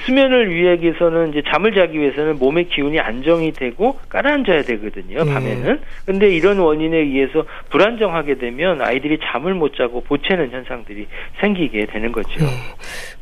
수면을 0.05 0.53
위해서는 0.53 1.31
이제 1.31 1.41
잠을 1.51 1.73
자기 1.73 1.97
위해서는 1.97 2.37
몸의 2.37 2.69
기운이 2.69 2.99
안정이 2.99 3.53
되고 3.53 3.97
깔아앉아야 4.09 4.61
되거든요. 4.61 5.21
예. 5.21 5.33
밤에는. 5.33 5.79
근데 6.05 6.29
이런 6.29 6.59
원인에 6.59 6.95
의해서 6.95 7.43
불안정하게 7.71 8.37
되면 8.37 8.79
아이들이 8.79 9.17
잠을 9.23 9.55
못 9.55 9.75
자고 9.75 10.01
보채는 10.03 10.51
현상들이 10.51 11.07
생기게 11.41 11.87
되는 11.87 12.11
거죠. 12.11 12.29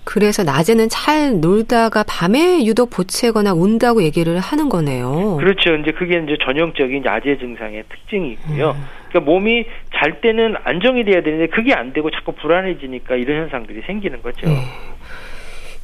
예. 0.02 0.04
그래서 0.04 0.44
낮에는 0.44 0.90
잘 0.90 1.40
놀다가 1.40 2.04
밤에 2.08 2.66
유독 2.66 2.90
보채거나 2.90 3.54
운다고 3.54 4.04
얘기를 4.04 4.40
하는 4.40 4.70
거네요. 4.70 5.38
그렇죠. 5.38 5.76
이제 5.76 5.92
그게 5.92 6.22
이제 6.24 6.38
전형적인 6.44 7.06
야제 7.06 7.38
증상의 7.38 7.84
특징이고요. 7.90 8.72
음. 8.72 8.84
그러니까 9.10 9.32
몸이 9.32 9.66
잘 9.96 10.22
때는 10.22 10.56
안정이 10.64 11.04
돼야 11.04 11.22
되는데 11.22 11.48
그게 11.48 11.74
안 11.74 11.94
되고 11.94 12.10
자꾸 12.10 12.34
불안해지니까 12.34 13.16
이런 13.16 13.44
현상들이 13.44 13.82
생기는 13.86 14.22
거죠. 14.22 14.48
네. 14.48 14.64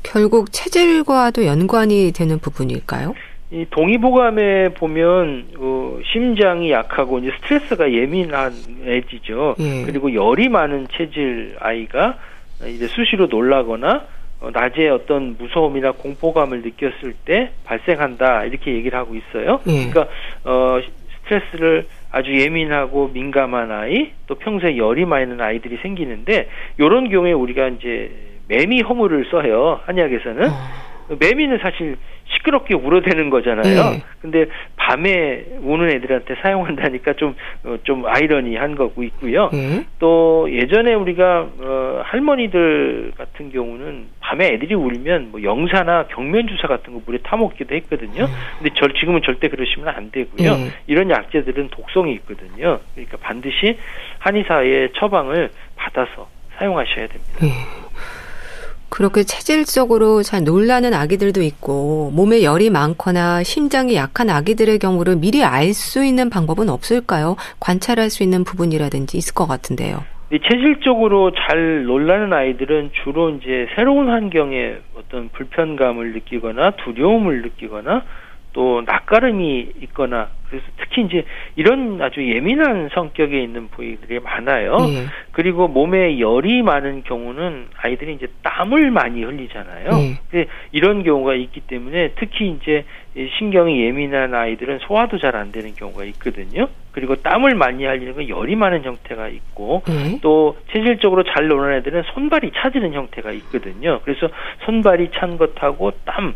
결국 0.03 0.51
체질과도 0.51 1.45
연관이 1.45 2.11
되는 2.13 2.39
부분일까요? 2.39 3.13
이 3.51 3.65
동의보감에 3.69 4.69
보면 4.73 5.47
어, 5.57 5.99
심장이 6.11 6.71
약하고 6.71 7.19
이제 7.19 7.31
스트레스가 7.41 7.91
예민해지죠. 7.91 9.55
예. 9.59 9.83
그리고 9.85 10.13
열이 10.13 10.49
많은 10.49 10.87
체질 10.91 11.55
아이가 11.59 12.17
이제 12.65 12.87
수시로 12.87 13.27
놀라거나 13.27 14.05
어, 14.39 14.49
낮에 14.51 14.87
어떤 14.89 15.35
무서움이나 15.37 15.91
공포감을 15.93 16.61
느꼈을 16.61 17.13
때 17.25 17.51
발생한다 17.63 18.45
이렇게 18.45 18.73
얘기를 18.73 18.97
하고 18.97 19.15
있어요. 19.15 19.59
예. 19.67 19.89
그러니까 19.89 20.07
어, 20.43 20.79
스트레스를 21.23 21.87
아주 22.11 22.33
예민하고 22.33 23.09
민감한 23.13 23.71
아이 23.71 24.11
또 24.27 24.35
평소에 24.35 24.77
열이 24.77 25.05
나는 25.05 25.41
아이들이 25.41 25.77
생기는데 25.81 26.49
이런 26.77 27.09
경우에 27.09 27.33
우리가 27.33 27.67
이제 27.69 28.11
매미 28.47 28.81
허물을 28.81 29.25
써요 29.31 29.79
한약에서는. 29.85 30.49
어. 30.49 30.87
매미는 31.19 31.59
사실 31.59 31.97
시끄럽게 32.47 32.73
울어대는 32.73 33.29
거잖아요. 33.29 33.91
네. 33.91 34.03
근데 34.21 34.45
밤에 34.75 35.45
우는 35.61 35.89
애들한테 35.91 36.35
사용한다니까 36.41 37.13
좀, 37.13 37.35
어, 37.63 37.77
좀 37.83 38.05
아이러니한 38.05 38.75
거고 38.75 39.03
있고요. 39.03 39.49
네. 39.51 39.85
또 39.99 40.47
예전에 40.51 40.93
우리가, 40.93 41.47
어, 41.59 42.01
할머니들 42.03 43.13
같은 43.17 43.51
경우는 43.51 44.07
밤에 44.21 44.47
애들이 44.47 44.73
울면 44.73 45.31
뭐 45.31 45.43
영사나 45.43 46.07
경면주사 46.07 46.67
같은 46.67 46.93
거 46.93 47.01
물에 47.05 47.19
타먹기도 47.23 47.75
했거든요. 47.75 48.23
음. 48.25 48.33
근데 48.59 48.73
절, 48.75 48.93
지금은 48.93 49.21
절대 49.23 49.49
그러시면 49.49 49.89
안 49.89 50.11
되고요. 50.11 50.55
네. 50.55 50.69
이런 50.87 51.09
약재들은 51.09 51.69
독성이 51.69 52.13
있거든요. 52.13 52.79
그러니까 52.95 53.17
반드시 53.19 53.77
한의사의 54.19 54.93
처방을 54.97 55.49
받아서 55.75 56.29
사용하셔야 56.57 57.07
됩니다. 57.07 57.86
네. 58.87 58.97
그렇게 58.97 59.23
체질적으로 59.23 60.23
잘 60.23 60.43
놀라는 60.43 60.93
아기들도 60.93 61.41
있고 61.41 62.11
몸에 62.15 62.43
열이 62.43 62.69
많거나 62.69 63.43
심장이 63.43 63.95
약한 63.95 64.29
아기들의 64.29 64.79
경우를 64.79 65.17
미리 65.17 65.43
알 65.43 65.73
수 65.73 66.03
있는 66.03 66.29
방법은 66.29 66.69
없을까요? 66.69 67.35
관찰할 67.59 68.09
수 68.09 68.23
있는 68.23 68.43
부분이라든지 68.43 69.17
있을 69.17 69.33
것 69.35 69.47
같은데요. 69.47 70.03
체질적으로 70.31 71.31
잘 71.31 71.83
놀라는 71.83 72.33
아이들은 72.33 72.91
주로 73.03 73.29
이제 73.31 73.67
새로운 73.75 74.09
환경에 74.09 74.75
어떤 74.97 75.29
불편감을 75.29 76.13
느끼거나 76.13 76.71
두려움을 76.71 77.41
느끼거나 77.43 78.03
또 78.57 78.81
낯가름이 78.87 79.73
있거나 79.83 80.29
그래서 80.49 80.65
특히 80.77 81.03
이제 81.03 81.25
이런 81.55 82.01
아주 82.01 82.27
예민한 82.27 82.89
성격에 82.91 83.39
있는 83.39 83.67
부위들이 83.67 84.19
많아요. 84.19 84.77
예. 84.79 85.05
그리고 85.31 85.67
몸에 85.67 86.19
열이 86.19 86.63
많은 86.63 87.03
경우는 87.03 87.67
아이들이 87.77 88.15
이제 88.15 88.25
땀을 88.41 88.89
많이 88.89 89.23
흘리잖아요. 89.23 89.89
예. 90.33 90.47
이런 90.71 91.03
경우가 91.03 91.35
있기 91.35 91.59
때문에 91.67 92.13
특히 92.15 92.49
이제 92.49 92.83
신경이 93.37 93.79
예민한 93.85 94.33
아이들은 94.33 94.79
소화도 94.79 95.19
잘 95.19 95.35
안 95.35 95.51
되는 95.51 95.75
경우가 95.75 96.05
있거든요. 96.05 96.67
그리고 96.93 97.13
땀을 97.15 97.53
많이 97.53 97.85
흘리는 97.85 98.15
건 98.15 98.27
열이 98.27 98.55
많은 98.55 98.83
형태가 98.85 99.27
있고 99.27 99.83
예. 99.87 100.17
또 100.23 100.57
체질적으로 100.71 101.23
잘 101.25 101.47
노는 101.47 101.73
애들은 101.75 102.01
손발이 102.15 102.53
차지는 102.55 102.93
형태가 102.93 103.33
있거든요. 103.33 103.99
그래서 104.03 104.29
손발이 104.65 105.11
찬 105.13 105.37
것하고 105.37 105.91
땀 106.05 106.33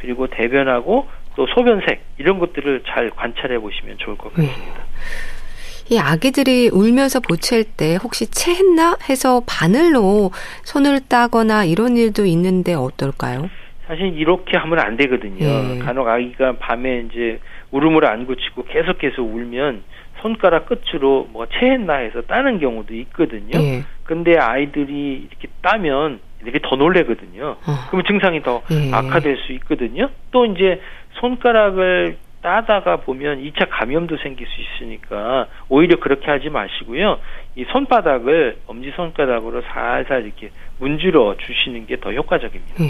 그리고 0.00 0.26
대변하고 0.26 1.08
또 1.36 1.46
소변색 1.54 2.04
이런 2.18 2.38
것들을 2.38 2.82
잘 2.86 3.10
관찰해 3.10 3.58
보시면 3.58 3.98
좋을 3.98 4.16
것 4.16 4.32
네. 4.34 4.46
같습니다. 4.46 4.78
네. 4.78 5.94
이 5.94 5.98
아기들이 5.98 6.70
울면서 6.72 7.20
보챌 7.20 7.64
때 7.76 7.96
혹시 8.02 8.30
체했나 8.30 8.96
해서 9.10 9.42
바늘로 9.46 10.30
손을 10.64 11.00
따거나 11.08 11.64
이런 11.64 11.96
일도 11.96 12.24
있는데 12.26 12.74
어떨까요? 12.74 13.50
사실 13.86 14.16
이렇게 14.16 14.56
하면 14.56 14.78
안 14.78 14.96
되거든요. 14.96 15.38
네. 15.38 15.78
간혹 15.80 16.08
아기가 16.08 16.56
밤에 16.58 17.04
이제 17.10 17.40
울음을 17.72 18.06
안 18.06 18.26
고치고 18.26 18.64
계속 18.64 18.98
계속 18.98 19.22
울면 19.22 19.82
손가락 20.22 20.66
끝으로 20.66 21.28
뭐 21.32 21.46
체했나 21.46 21.94
해서 21.94 22.22
따는 22.22 22.58
경우도 22.60 22.94
있거든요. 22.94 23.58
네. 23.58 23.82
근데 24.04 24.38
아이들이 24.38 25.26
이렇게 25.28 25.48
따면 25.60 26.20
이렇게 26.42 26.60
더 26.62 26.76
놀래거든요. 26.76 27.56
어. 27.66 27.74
그러면 27.88 28.04
증상이 28.06 28.42
더 28.42 28.62
네. 28.70 28.90
악화될 28.92 29.36
수 29.38 29.52
있거든요. 29.52 30.08
또 30.30 30.46
이제 30.46 30.80
손가락을 31.22 32.16
따다가 32.42 32.96
보면 32.96 33.40
2차 33.44 33.68
감염도 33.70 34.16
생길 34.16 34.48
수 34.48 34.60
있으니까 34.60 35.46
오히려 35.68 36.00
그렇게 36.00 36.28
하지 36.28 36.50
마시고요. 36.50 37.20
이 37.54 37.64
손바닥을 37.70 38.56
엄지 38.66 38.92
손가락으로 38.96 39.62
살살 39.62 40.24
이렇게 40.24 40.50
문질러 40.80 41.36
주시는 41.38 41.86
게 41.86 41.96
더 41.98 42.12
효과적입니다. 42.12 42.74
네. 42.82 42.88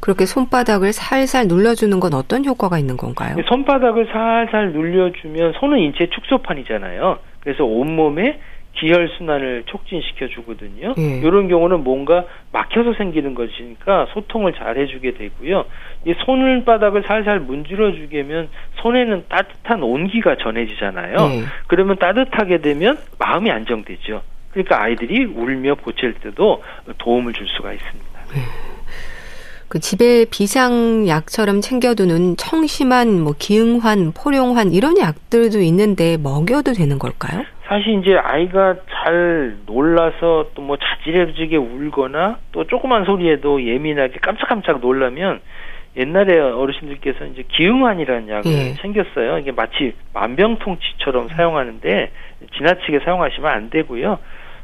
그렇게 0.00 0.26
손바닥을 0.26 0.92
살살 0.92 1.46
눌러주는 1.48 1.98
건 1.98 2.12
어떤 2.12 2.44
효과가 2.44 2.78
있는 2.78 2.98
건가요? 2.98 3.36
손바닥을 3.48 4.04
살살 4.12 4.72
눌려주면 4.72 5.54
손은 5.54 5.78
인체 5.78 6.06
축소판이잖아요. 6.10 7.18
그래서 7.40 7.64
온몸에 7.64 8.38
기혈 8.74 9.08
순환을 9.16 9.64
촉진시켜 9.66 10.28
주거든요. 10.28 10.94
예. 10.98 11.18
이런 11.18 11.48
경우는 11.48 11.84
뭔가 11.84 12.24
막혀서 12.52 12.94
생기는 12.94 13.34
것이니까 13.34 14.08
소통을 14.12 14.52
잘 14.52 14.78
해주게 14.78 15.14
되고요. 15.14 15.64
이 16.06 16.14
손바닥을 16.24 17.04
살살 17.06 17.40
문질러 17.40 17.92
주게면 17.92 18.48
손에는 18.82 19.24
따뜻한 19.28 19.82
온기가 19.82 20.36
전해지잖아요. 20.36 21.16
예. 21.18 21.42
그러면 21.66 21.96
따뜻하게 21.96 22.58
되면 22.58 22.98
마음이 23.18 23.50
안정되죠. 23.50 24.22
그러니까 24.50 24.82
아이들이 24.82 25.24
울며 25.24 25.76
보챌 25.76 26.14
때도 26.22 26.62
도움을 26.98 27.32
줄 27.32 27.46
수가 27.48 27.72
있습니다. 27.72 28.20
예. 28.36 28.74
그 29.68 29.80
집에 29.80 30.24
비상약처럼 30.30 31.60
챙겨두는 31.60 32.36
청심환, 32.36 33.20
뭐 33.20 33.34
기응환, 33.36 34.12
포룡환 34.12 34.72
이런 34.72 34.98
약들도 34.98 35.60
있는데 35.62 36.16
먹여도 36.16 36.74
되는 36.74 36.98
걸까요? 36.98 37.44
사실 37.66 37.98
이제 37.98 38.16
아이가 38.16 38.76
잘 38.90 39.56
놀라서 39.66 40.50
또 40.54 40.64
뭐 40.64 40.76
자지러지게 40.78 41.56
울거나 41.56 42.38
또 42.52 42.64
조그만 42.66 43.04
소리에도 43.04 43.62
예민하게 43.62 44.18
깜짝깜짝 44.20 44.80
놀라면 44.80 45.40
옛날에 45.96 46.38
어르신들께서 46.38 47.26
이제 47.26 47.44
기응환이라는 47.48 48.28
약을 48.28 48.50
예. 48.50 48.74
챙겼어요. 48.80 49.38
이게 49.38 49.52
마치 49.52 49.94
만병통치처럼 50.14 51.28
사용하는데 51.28 52.10
지나치게 52.56 53.00
사용하시면 53.00 53.50
안 53.50 53.70
되고요. 53.70 54.18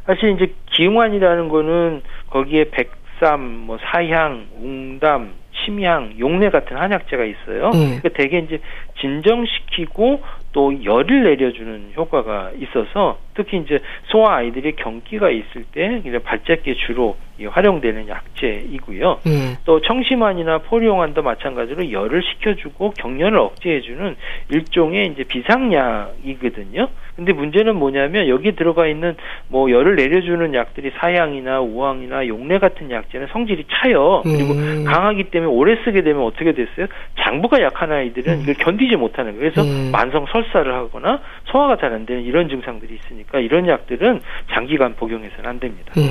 사실 0.07 0.31
이제 0.31 0.53
기응환이라는 0.73 1.49
거는 1.49 2.03
거기에 2.31 2.71
백삼, 2.71 3.41
뭐 3.41 3.79
사향, 3.83 4.47
웅담, 4.61 5.33
침향, 5.65 6.15
용내 6.19 6.49
같은 6.51 6.77
한약재가 6.77 7.25
있어요. 7.25 7.71
예. 7.75 8.01
그러니까 8.01 8.09
대개 8.11 8.39
이제 8.39 8.59
진정시키고 9.01 10.23
또 10.53 10.85
열을 10.85 11.25
내려주는 11.25 11.93
효과가 11.97 12.53
있어서 12.59 13.19
특히 13.35 13.59
이제 13.59 13.79
소아 14.07 14.37
아이들이 14.37 14.73
경기가 14.73 15.31
있을 15.31 15.65
때 15.73 16.03
발작기에 16.25 16.75
주로 16.87 17.17
활용되는 17.43 18.09
약재이고요. 18.09 19.21
음. 19.27 19.57
또 19.65 19.81
청심환이나 19.81 20.59
포리용환도 20.59 21.23
마찬가지로 21.23 21.91
열을 21.91 22.23
식혀주고 22.23 22.91
경련을 22.99 23.39
억제해주는 23.39 24.17
일종의 24.51 25.07
이제 25.09 25.25
비상약이거든요. 25.25 26.89
근데 27.17 27.33
문제는 27.33 27.77
뭐냐면 27.77 28.29
여기 28.29 28.53
들어가 28.57 28.87
있는 28.87 29.15
뭐 29.49 29.71
열을 29.71 29.97
내려주는 29.97 30.55
약들이 30.55 30.93
사양이나 30.99 31.61
우황이나 31.61 32.27
용내 32.27 32.59
같은 32.59 32.91
약재는 32.91 33.29
성질이 33.29 33.65
차요. 33.71 34.23
그리고 34.25 34.53
음. 34.55 34.85
강하기 34.85 35.25
때문에 35.25 35.51
오래 35.51 35.77
쓰게 35.85 36.03
되면 36.03 36.23
어떻게 36.23 36.53
됐어요? 36.53 36.87
장부가 37.21 37.63
약한 37.63 37.93
아이들은 37.93 38.33
음. 38.35 38.41
이걸 38.43 38.55
견디지 38.55 38.97
못하는 38.97 39.37
거예요. 39.37 39.51
그래서 39.51 39.69
음. 39.69 39.91
만성 39.93 40.27
설사를 40.27 40.73
하거나 40.73 41.21
소화가 41.45 41.77
잘 41.77 41.91
안 41.91 42.07
되는 42.07 42.23
이런 42.23 42.49
증상들이 42.49 42.95
있으니까 42.95 43.20
이런 43.35 43.69
약들은 43.69 44.21
장기간 44.53 44.95
복용해서는 44.97 45.49
안 45.49 45.61
됩니다. 45.61 45.93
음. 45.97 46.03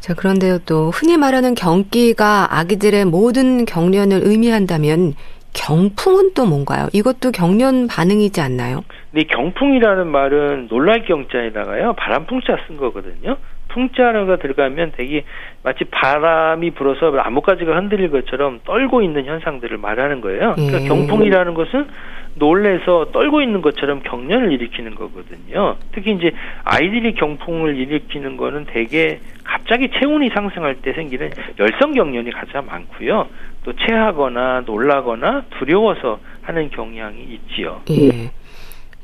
자, 0.00 0.14
그런데요, 0.14 0.58
또, 0.60 0.90
흔히 0.90 1.16
말하는 1.16 1.54
경기가 1.54 2.58
아기들의 2.58 3.04
모든 3.04 3.64
경련을 3.64 4.20
의미한다면, 4.22 5.14
경풍은 5.52 6.34
또 6.34 6.46
뭔가요? 6.46 6.88
이것도 6.92 7.32
경련 7.32 7.88
반응이지 7.88 8.40
않나요? 8.40 8.84
네, 9.10 9.24
경풍이라는 9.24 10.06
말은 10.06 10.68
놀랄 10.68 11.04
경자에다가요, 11.04 11.94
바람풍자 11.94 12.58
쓴 12.66 12.76
거거든요. 12.76 13.36
풍자가 13.68 14.36
들어가면 14.36 14.92
되게 14.96 15.24
마치 15.62 15.84
바람이 15.84 16.72
불어서 16.72 17.10
나뭇가지가 17.10 17.76
흔들릴 17.76 18.10
것처럼 18.10 18.60
떨고 18.64 19.02
있는 19.02 19.24
현상들을 19.24 19.78
말하는 19.78 20.20
거예요. 20.20 20.54
그러니까 20.56 20.78
음. 20.78 20.88
경풍이라는 20.88 21.54
것은 21.54 21.86
놀래서 22.34 23.06
떨고 23.12 23.42
있는 23.42 23.62
것처럼 23.62 24.00
경련을 24.02 24.52
일으키는 24.52 24.94
거거든요. 24.94 25.76
특히 25.92 26.12
이제 26.12 26.32
아이들이 26.64 27.14
경풍을 27.14 27.76
일으키는 27.76 28.36
거는 28.36 28.66
대개 28.66 29.18
갑자기 29.44 29.90
체온이 29.90 30.30
상승할 30.30 30.76
때 30.76 30.92
생기는 30.92 31.30
열성 31.58 31.92
경련이 31.92 32.30
가장 32.30 32.66
많고요. 32.66 33.28
또 33.64 33.72
체하거나 33.74 34.62
놀라거나 34.66 35.44
두려워서 35.58 36.20
하는 36.42 36.70
경향이 36.70 37.22
있지요. 37.22 37.82
예. 37.90 38.30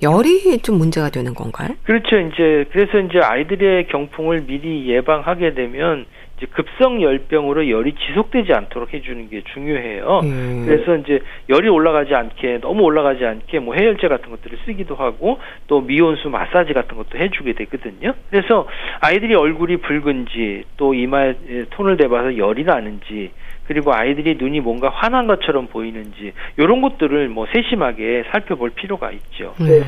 열이 0.04 0.58
좀 0.58 0.76
문제가 0.76 1.08
되는 1.10 1.34
건가요? 1.34 1.70
그렇죠. 1.84 2.18
이제 2.18 2.66
그래서 2.70 2.98
이제 3.00 3.18
아이들의 3.18 3.88
경풍을 3.88 4.44
미리 4.46 4.86
예방하게 4.88 5.54
되면 5.54 6.06
이제 6.36 6.46
급성 6.52 7.00
열병으로 7.00 7.68
열이 7.70 7.94
지속되지 7.94 8.52
않도록 8.52 8.92
해주는 8.92 9.30
게 9.30 9.42
중요해요. 9.52 10.20
음. 10.24 10.64
그래서 10.66 10.96
이제 10.96 11.20
열이 11.48 11.68
올라가지 11.68 12.14
않게 12.14 12.58
너무 12.60 12.82
올라가지 12.82 13.24
않게 13.24 13.60
뭐 13.60 13.74
해열제 13.74 14.08
같은 14.08 14.30
것들을 14.30 14.58
쓰기도 14.66 14.94
하고 14.94 15.38
또 15.68 15.80
미온수 15.80 16.28
마사지 16.28 16.72
같은 16.72 16.96
것도 16.96 17.18
해주게 17.18 17.54
되거든요. 17.54 18.14
그래서 18.30 18.66
아이들이 19.00 19.34
얼굴이 19.34 19.78
붉은지 19.78 20.64
또 20.76 20.94
이마에 20.94 21.34
톤을 21.70 21.96
대봐서 21.96 22.36
열이 22.36 22.64
나는지 22.64 23.30
그리고 23.66 23.94
아이들이 23.94 24.36
눈이 24.36 24.60
뭔가 24.60 24.90
환한 24.90 25.26
것처럼 25.26 25.68
보이는지 25.68 26.32
이런 26.56 26.80
것들을 26.82 27.28
뭐 27.28 27.46
세심하게 27.52 28.24
살펴볼 28.30 28.70
필요가 28.70 29.10
있죠. 29.10 29.54
네. 29.58 29.82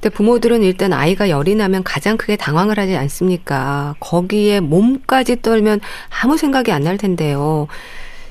근데 0.00 0.16
부모들은 0.16 0.62
일단 0.64 0.92
아이가 0.92 1.30
열이 1.30 1.54
나면 1.54 1.84
가장 1.84 2.16
크게 2.16 2.36
당황을 2.36 2.76
하지 2.78 2.96
않습니까? 2.96 3.94
거기에 4.00 4.58
몸까지 4.60 5.42
떨면 5.42 5.80
아무 6.22 6.36
생각이 6.36 6.72
안 6.72 6.82
날 6.82 6.96
텐데요. 6.98 7.68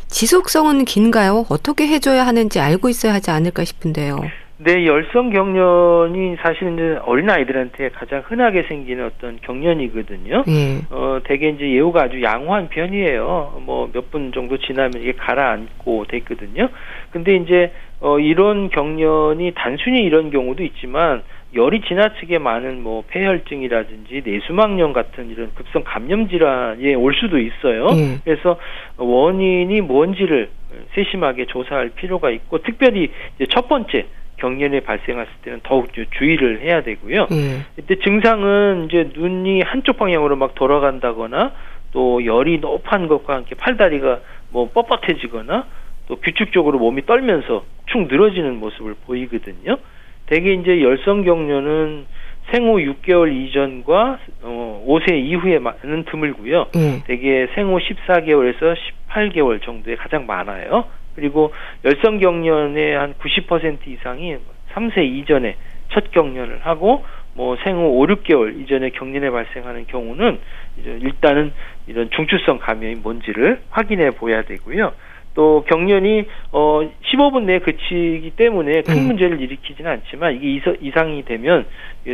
지속성은 0.07 0.83
긴가요? 0.83 1.45
어떻게 1.47 1.87
해줘야 1.87 2.27
하는지 2.27 2.59
알고 2.59 2.89
있어야 2.89 3.13
하지 3.13 3.31
않을까 3.31 3.63
싶은데요. 3.63 4.19
네, 4.63 4.86
열성 4.86 5.32
경련이 5.32 6.36
사실은 6.43 6.76
이제 6.76 7.00
어린 7.06 7.28
아이들한테 7.32 7.89
가장 7.89 8.21
흔하게 8.24 8.62
생기는 8.63 9.04
어떤 9.06 9.39
경련이거든요. 9.41 10.43
예. 10.47 10.82
어, 10.91 11.19
대개 11.24 11.50
이제 11.50 11.67
예후가 11.71 12.04
아주 12.04 12.21
양호한 12.21 12.69
편이에요. 12.69 13.63
뭐 13.65 13.88
몇 13.91 14.12
분 14.12 14.32
정도 14.32 14.58
지나면 14.58 15.02
이게 15.02 15.13
가라앉고 15.13 16.06
됐거든요. 16.10 16.69
근데 17.10 17.38
이제 17.38 17.71
어, 18.02 18.19
이런 18.19 18.69
경련이 18.69 19.54
단순히 19.56 20.02
이런 20.02 20.30
경우도 20.30 20.63
있지만 20.63 21.24
열이 21.56 21.82
지나치게 21.82 22.38
많은 22.38 22.84
뭐 22.84 23.04
폐혈증이라든지 23.08 24.21
뇌수막염 24.24 24.93
같은 24.93 25.32
이런 25.32 25.50
급성 25.56 25.84
감염 25.84 26.30
질환에 26.30 26.93
올 26.93 27.15
수도 27.15 27.39
있어요. 27.39 27.88
음. 27.88 28.21
그래서 28.24 28.58
원인이 28.97 29.82
뭔지를 29.82 30.50
세심하게 30.93 31.47
조사할 31.47 31.89
필요가 31.95 32.30
있고 32.30 32.60
특별히 32.60 33.12
첫 33.50 33.67
번째 33.67 34.06
경련이 34.41 34.82
발생했을 34.82 35.32
때는 35.43 35.60
더욱 35.63 35.89
주의를 35.93 36.62
해야 36.62 36.82
되고요. 36.82 37.27
음. 37.32 37.63
이때 37.77 37.95
증상은 37.99 38.88
이제 38.89 39.10
눈이 39.13 39.62
한쪽 39.62 39.97
방향으로 39.97 40.36
막 40.36 40.56
돌아간다거나 40.56 41.54
또 41.91 42.25
열이 42.25 42.60
높은 42.60 43.08
것과 43.08 43.36
함께 43.36 43.56
팔다리가 43.56 44.19
뭐 44.49 44.71
뻣뻣해지거나 44.71 45.65
또 46.08 46.15
규칙적으로 46.17 46.80
몸이 46.80 47.06
떨면서 47.06 47.63
축 47.86 48.08
늘어지는 48.08 48.60
모습을 48.60 48.95
보이거든요. 49.06 49.77
대개 50.25 50.54
이제 50.54 50.82
열성 50.82 51.23
경련은 51.23 52.06
생후 52.51 52.77
6개월 52.77 53.32
이전과 53.34 54.19
어, 54.41 54.86
5세 54.88 55.13
이후에는 55.13 56.06
드물고요. 56.10 56.67
음. 56.75 57.01
대개 57.06 57.47
생후 57.54 57.77
14개월에서 57.77 58.75
18개월 59.10 59.62
정도에 59.62 59.95
가장 59.95 60.25
많아요. 60.25 60.86
그리고 61.15 61.54
열성 61.84 62.19
경련의 62.19 62.95
한 62.95 63.13
90% 63.15 63.88
이상이 63.88 64.38
3세 64.74 65.04
이전에 65.04 65.56
첫 65.89 66.12
경련을 66.12 66.60
하고 66.63 67.04
뭐 67.34 67.56
생후 67.63 68.02
5, 68.02 68.08
6개월 68.08 68.60
이전에 68.62 68.89
경련에 68.89 69.30
발생하는 69.30 69.88
경우는 69.88 70.39
일단은 70.86 71.54
이런 71.88 72.10
중추성 72.10 72.60
감염이 72.60 72.95
뭔지를 72.95 73.62
확인해 73.69 74.12
보야 74.12 74.43
되고요. 74.43 74.93
또 75.34 75.63
경련이 75.67 76.26
어 76.52 76.82
15분 77.13 77.43
내에 77.43 77.60
그치기 77.60 78.34
때문에 78.36 78.82
큰 78.82 78.97
음. 78.97 79.08
문제를 79.08 79.39
일으키지는 79.39 79.89
않지만 79.89 80.36
이게 80.36 80.62
이상이 80.82 81.24
되면 81.24 81.65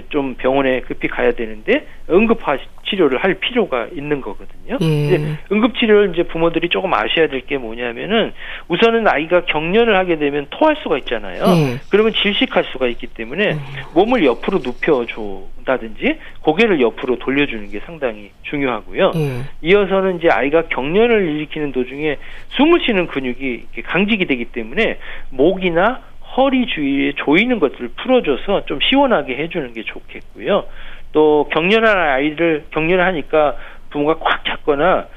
좀 0.09 0.35
병원에 0.35 0.81
급히 0.81 1.07
가야 1.07 1.31
되는데 1.31 1.87
응급화 2.09 2.57
치료를 2.89 3.17
할 3.23 3.35
필요가 3.35 3.87
있는 3.93 4.21
거거든요. 4.21 4.77
음. 4.81 5.37
응급 5.51 5.77
치료를 5.77 6.11
이제 6.13 6.23
부모들이 6.23 6.69
조금 6.69 6.93
아셔야 6.93 7.27
될 7.27 7.41
게 7.47 7.57
뭐냐면은 7.57 8.33
우선은 8.67 9.07
아이가 9.07 9.45
경련을 9.45 9.95
하게 9.95 10.17
되면 10.17 10.47
토할 10.49 10.75
수가 10.83 10.97
있잖아요. 10.99 11.43
음. 11.43 11.79
그러면 11.89 12.11
질식할 12.13 12.65
수가 12.71 12.87
있기 12.87 13.07
때문에 13.07 13.53
음. 13.53 13.59
몸을 13.93 14.25
옆으로 14.25 14.59
눕혀 14.63 15.05
준다든지 15.05 16.17
고개를 16.41 16.81
옆으로 16.81 17.19
돌려주는 17.19 17.69
게 17.71 17.79
상당히 17.85 18.31
중요하고요. 18.43 19.11
음. 19.15 19.45
이어서는 19.61 20.17
이제 20.17 20.29
아이가 20.29 20.63
경련을 20.63 21.29
일으키는 21.35 21.71
도중에 21.71 22.17
숨을 22.49 22.81
쉬는 22.85 23.07
근육이 23.07 23.65
강직이 23.85 24.25
되기 24.25 24.45
때문에 24.45 24.97
목이나 25.29 26.01
허리 26.35 26.67
주위에 26.67 27.13
조이는 27.15 27.59
것들을 27.59 27.89
풀어줘서 27.95 28.65
좀 28.65 28.79
시원하게 28.81 29.37
해주는 29.37 29.73
게 29.73 29.83
좋겠고요. 29.83 30.65
또 31.11 31.49
격렬한 31.53 31.97
아이를 31.97 32.65
격렬하니까 32.71 33.55
부모가 33.89 34.19
꽉 34.19 34.43
잡거나 34.45 35.07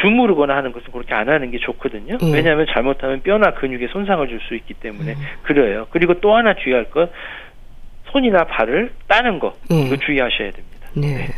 주무르거나 0.00 0.54
하는 0.56 0.72
것은 0.72 0.92
그렇게 0.92 1.14
안 1.14 1.28
하는 1.28 1.50
게 1.50 1.58
좋거든요. 1.58 2.18
음. 2.22 2.32
왜냐하면 2.32 2.66
잘못하면 2.72 3.22
뼈나 3.22 3.54
근육에 3.54 3.88
손상을 3.88 4.26
줄 4.28 4.40
수 4.40 4.54
있기 4.54 4.74
때문에 4.74 5.12
음. 5.12 5.18
그래요. 5.42 5.86
그리고 5.90 6.20
또 6.20 6.34
하나 6.34 6.54
주의할 6.54 6.90
것 6.90 7.10
손이나 8.12 8.44
발을 8.44 8.92
따는 9.08 9.38
거 9.38 9.54
음. 9.70 9.86
이거 9.86 9.96
주의하셔야 9.96 10.50
됩니다. 10.50 10.88
네. 10.94 11.14
네. 11.14 11.28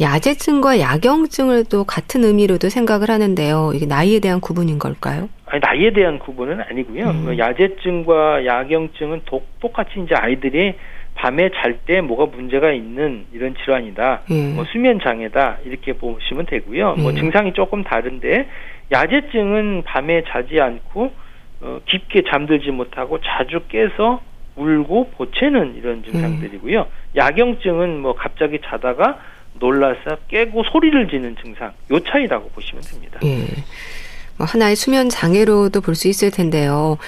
야제증과 0.00 0.80
야경증을 0.80 1.66
또 1.70 1.84
같은 1.84 2.24
의미로도 2.24 2.68
생각을 2.68 3.10
하는데요. 3.10 3.72
이게 3.74 3.86
나이에 3.86 4.18
대한 4.18 4.40
구분인 4.40 4.80
걸까요? 4.80 5.28
아니, 5.46 5.60
나이에 5.60 5.92
대한 5.92 6.18
구분은 6.18 6.60
아니고요. 6.68 7.10
음. 7.10 7.24
뭐 7.24 7.38
야제증과 7.38 8.44
야경증은 8.44 9.22
독, 9.24 9.46
똑같이 9.60 9.92
이제 10.04 10.16
아이들이 10.16 10.74
밤에 11.14 11.50
잘 11.50 11.78
때 11.86 12.00
뭐가 12.00 12.26
문제가 12.36 12.72
있는 12.72 13.26
이런 13.32 13.54
질환이다. 13.54 14.22
음. 14.30 14.52
뭐 14.56 14.64
수면 14.72 15.00
장애다. 15.00 15.58
이렇게 15.64 15.92
보시면 15.94 16.46
되고요. 16.46 16.84
뭐 16.84 16.94
음. 16.96 17.02
뭐 17.02 17.12
증상이 17.14 17.52
조금 17.52 17.84
다른데 17.84 18.48
야제증은 18.92 19.82
밤에 19.84 20.22
자지 20.28 20.60
않고 20.60 21.12
어, 21.60 21.80
깊게 21.86 22.24
잠들지 22.30 22.70
못하고 22.70 23.18
자주 23.20 23.60
깨서 23.68 24.20
울고 24.56 25.10
보채는 25.16 25.76
이런 25.76 26.04
증상들이고요. 26.04 26.80
음. 26.80 26.86
야경증은 27.16 28.00
뭐 28.00 28.14
갑자기 28.14 28.58
자다가 28.64 29.18
놀라서 29.54 30.16
깨고 30.28 30.64
소리를 30.64 31.08
지는 31.08 31.36
증상, 31.42 31.72
요 31.90 32.00
차이라고 32.00 32.50
보시면 32.50 32.82
됩니다. 32.82 33.20
예. 33.24 33.46
뭐 34.36 34.46
하나의 34.46 34.74
수면 34.76 35.08
장애로도 35.08 35.80
볼 35.80 35.94
수 35.94 36.08
있을 36.08 36.30
텐데요. 36.32 36.98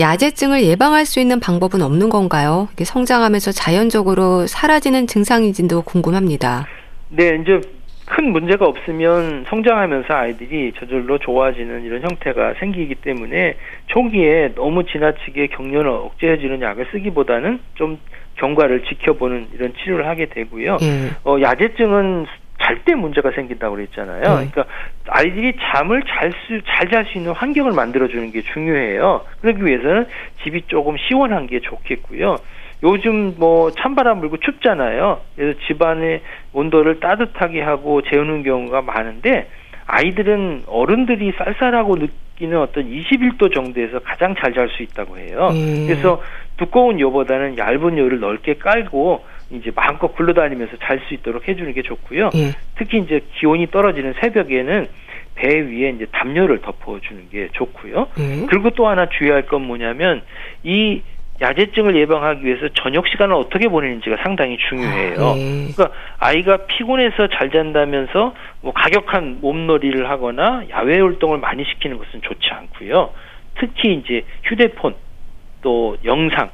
야제증을 0.00 0.62
예방할 0.62 1.04
수 1.04 1.20
있는 1.20 1.38
방법은 1.40 1.82
없는 1.82 2.08
건가요? 2.08 2.68
이게 2.72 2.84
성장하면서 2.84 3.52
자연적으로 3.52 4.46
사라지는 4.46 5.06
증상인지도 5.06 5.82
궁금합니다. 5.82 6.66
네, 7.10 7.38
이제 7.40 7.60
큰 8.06 8.32
문제가 8.32 8.66
없으면 8.66 9.44
성장하면서 9.48 10.12
아이들이 10.12 10.72
저절로 10.78 11.18
좋아지는 11.18 11.84
이런 11.84 12.02
형태가 12.02 12.54
생기기 12.58 12.96
때문에 12.96 13.56
초기에 13.86 14.54
너무 14.56 14.84
지나치게 14.84 15.48
경련을 15.48 15.88
억제해주는 15.88 16.60
약을 16.60 16.86
쓰기보다는 16.90 17.60
좀 17.74 17.98
경과를 18.36 18.84
지켜보는 18.84 19.48
이런 19.54 19.74
치료를 19.74 20.08
하게 20.08 20.26
되고요. 20.26 20.78
음. 20.82 21.10
어, 21.24 21.36
야제증은 21.40 22.26
잘 22.60 22.84
때 22.84 22.94
문제가 22.94 23.30
생긴다고 23.32 23.74
그랬잖아요. 23.76 24.20
음. 24.20 24.50
그러니까 24.50 24.64
아이들이 25.08 25.54
잠을 25.60 26.02
잘 26.02 26.32
수, 26.46 26.60
잘 26.66 26.88
잘 26.90 27.04
수 27.06 27.18
있는 27.18 27.32
환경을 27.32 27.72
만들어 27.72 28.08
주는 28.08 28.30
게 28.30 28.42
중요해요. 28.42 29.22
그러기 29.40 29.64
위해서는 29.64 30.06
집이 30.42 30.62
조금 30.68 30.96
시원한 30.96 31.46
게 31.46 31.60
좋겠고요. 31.60 32.36
요즘 32.82 33.34
뭐 33.38 33.70
찬바람 33.72 34.20
불고 34.20 34.38
춥잖아요. 34.38 35.20
그래서 35.36 35.58
집안의 35.66 36.22
온도를 36.52 37.00
따뜻하게 37.00 37.60
하고 37.62 38.02
재우는 38.02 38.42
경우가 38.42 38.82
많은데 38.82 39.48
아이들은 39.86 40.64
어른들이 40.66 41.32
쌀쌀하고 41.36 41.96
느끼는 41.96 42.58
어떤 42.58 42.84
21도 42.90 43.52
정도에서 43.52 43.98
가장 44.00 44.34
잘 44.36 44.54
잘 44.54 44.68
수 44.70 44.82
있다고 44.82 45.18
해요. 45.18 45.48
음. 45.50 45.86
그래서 45.88 46.22
두꺼운 46.56 47.00
요보다는 47.00 47.58
얇은 47.58 47.98
요를 47.98 48.20
넓게 48.20 48.54
깔고 48.54 49.24
이제 49.50 49.70
마음껏 49.74 50.08
굴러다니면서 50.08 50.76
잘 50.82 51.00
수 51.08 51.14
있도록 51.14 51.48
해주는 51.48 51.72
게 51.72 51.82
좋고요. 51.82 52.30
음. 52.34 52.52
특히 52.76 52.98
이제 52.98 53.20
기온이 53.34 53.66
떨어지는 53.70 54.14
새벽에는 54.20 54.88
배 55.34 55.60
위에 55.60 55.90
이제 55.90 56.06
담요를 56.12 56.60
덮어주는 56.60 57.30
게 57.30 57.48
좋고요. 57.52 58.08
음. 58.18 58.46
그리고 58.48 58.70
또 58.70 58.86
하나 58.88 59.08
주의할 59.08 59.46
건 59.46 59.62
뭐냐면 59.62 60.22
이 60.62 61.02
야제증을 61.40 61.96
예방하기 61.96 62.44
위해서 62.44 62.68
저녁 62.74 63.08
시간을 63.08 63.34
어떻게 63.34 63.66
보내는지가 63.68 64.18
상당히 64.22 64.58
중요해요. 64.68 65.24
아, 65.24 65.34
네. 65.34 65.68
그러니까 65.74 65.90
아이가 66.18 66.58
피곤해서 66.66 67.28
잘 67.28 67.50
잔다면서 67.50 68.34
뭐 68.60 68.72
가격한 68.74 69.38
몸놀이를 69.40 70.10
하거나 70.10 70.64
야외 70.68 71.00
활동을 71.00 71.38
많이 71.38 71.64
시키는 71.64 71.96
것은 71.96 72.20
좋지 72.20 72.50
않고요. 72.50 73.10
특히 73.58 73.94
이제 73.94 74.22
휴대폰 74.44 74.94
또 75.62 75.96
영상 76.04 76.50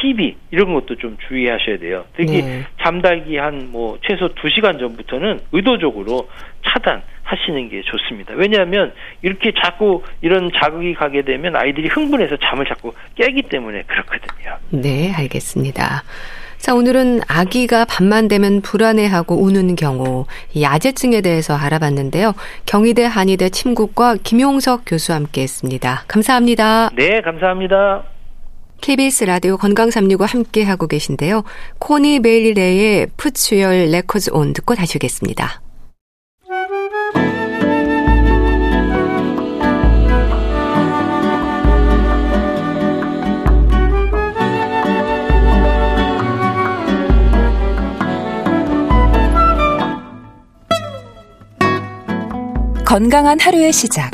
TV 0.00 0.36
이런 0.50 0.74
것도 0.74 0.96
좀 0.96 1.16
주의하셔야 1.28 1.78
돼요. 1.78 2.04
특히 2.16 2.42
네. 2.42 2.64
잠달기 2.82 3.36
한 3.36 3.66
뭐 3.70 3.98
최소 4.02 4.28
2시간 4.28 4.78
전부터는 4.78 5.40
의도적으로 5.52 6.28
차단하시는 6.64 7.68
게 7.68 7.82
좋습니다. 7.82 8.34
왜냐하면 8.34 8.92
이렇게 9.22 9.52
자꾸 9.62 10.02
이런 10.22 10.50
자극이 10.54 10.94
가게 10.94 11.22
되면 11.22 11.56
아이들이 11.56 11.88
흥분해서 11.88 12.36
잠을 12.36 12.64
자꾸 12.66 12.92
깨기 13.16 13.42
때문에 13.42 13.82
그렇거든요. 13.82 14.56
네, 14.70 15.12
알겠습니다. 15.12 16.02
자, 16.58 16.74
오늘은 16.74 17.20
아기가 17.28 17.84
밤만 17.84 18.28
되면 18.28 18.62
불안해하고 18.62 19.36
우는 19.42 19.76
경우, 19.76 20.24
야제증에 20.58 21.20
대해서 21.20 21.54
알아봤는데요. 21.54 22.32
경희대 22.64 23.04
한의대 23.04 23.50
침구과 23.50 24.16
김용석 24.22 24.82
교수와 24.86 25.16
함께 25.16 25.42
했습니다. 25.42 26.04
감사합니다. 26.08 26.90
네, 26.96 27.20
감사합니다. 27.20 28.15
KBS 28.80 29.24
라디오 29.24 29.56
건강365 29.56 30.26
함께 30.26 30.62
하고 30.62 30.86
계신데요. 30.86 31.44
코니 31.78 32.20
베일리레의 32.20 33.08
푸츠열 33.16 33.90
레코즈 33.90 34.30
온 34.32 34.52
듣고 34.52 34.74
다시 34.74 34.96
오겠습니다. 34.96 35.62
건강한 52.86 53.38
하루의 53.40 53.72
시작. 53.72 54.10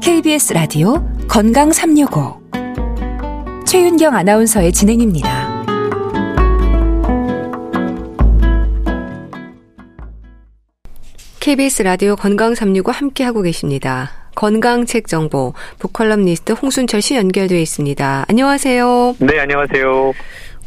KBS 0.00 0.52
라디오 0.52 1.02
건강 1.26 1.72
365. 1.72 2.43
최윤경 3.74 4.14
아나운서의 4.14 4.70
진행입니다. 4.70 5.64
KBS 11.40 11.82
라디오 11.82 12.14
건강 12.14 12.54
365 12.54 12.92
함께 12.92 13.24
하고 13.24 13.42
계십니다. 13.42 14.12
건강책 14.36 15.08
정보 15.08 15.54
북컬럼니스트 15.80 16.52
홍순철 16.52 17.02
씨 17.02 17.16
연결되어 17.16 17.58
있습니다. 17.58 18.26
안녕하세요. 18.28 19.16
네, 19.18 19.40
안녕하세요. 19.40 20.12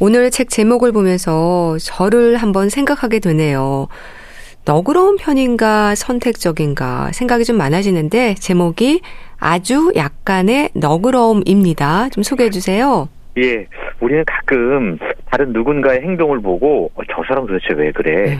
오늘 0.00 0.30
책 0.30 0.50
제목을 0.50 0.92
보면서 0.92 1.78
저를 1.80 2.36
한번 2.36 2.68
생각하게 2.68 3.20
되네요. 3.20 3.88
너그러운 4.68 5.16
편인가 5.16 5.94
선택적인가 5.94 7.10
생각이 7.12 7.44
좀 7.44 7.56
많아지는데 7.56 8.34
제목이 8.34 9.00
아주 9.40 9.90
약간의 9.96 10.68
너그러움입니다. 10.74 12.10
좀 12.10 12.22
소개해 12.22 12.50
주세요. 12.50 13.08
예, 13.38 13.66
우리는 13.98 14.22
가끔 14.26 14.98
다른 15.30 15.54
누군가의 15.54 16.02
행동을 16.02 16.42
보고 16.42 16.90
어, 16.94 17.00
저 17.10 17.22
사람 17.26 17.46
도대체 17.46 17.72
왜 17.72 17.92
그래? 17.92 18.24
네. 18.24 18.38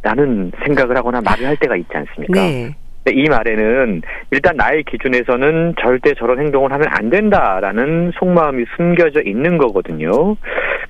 라는 0.00 0.50
생각을 0.64 0.96
하거나 0.96 1.20
말을 1.20 1.46
할 1.46 1.56
때가 1.58 1.76
있지 1.76 1.90
않습니까? 1.92 2.32
네. 2.32 2.74
이 3.10 3.28
말에는 3.28 4.02
일단 4.30 4.56
나의 4.56 4.84
기준에서는 4.84 5.74
절대 5.80 6.14
저런 6.14 6.38
행동을 6.40 6.72
하면 6.72 6.88
안 6.90 7.10
된다라는 7.10 8.12
속마음이 8.18 8.64
숨겨져 8.76 9.20
있는 9.22 9.58
거거든요. 9.58 10.36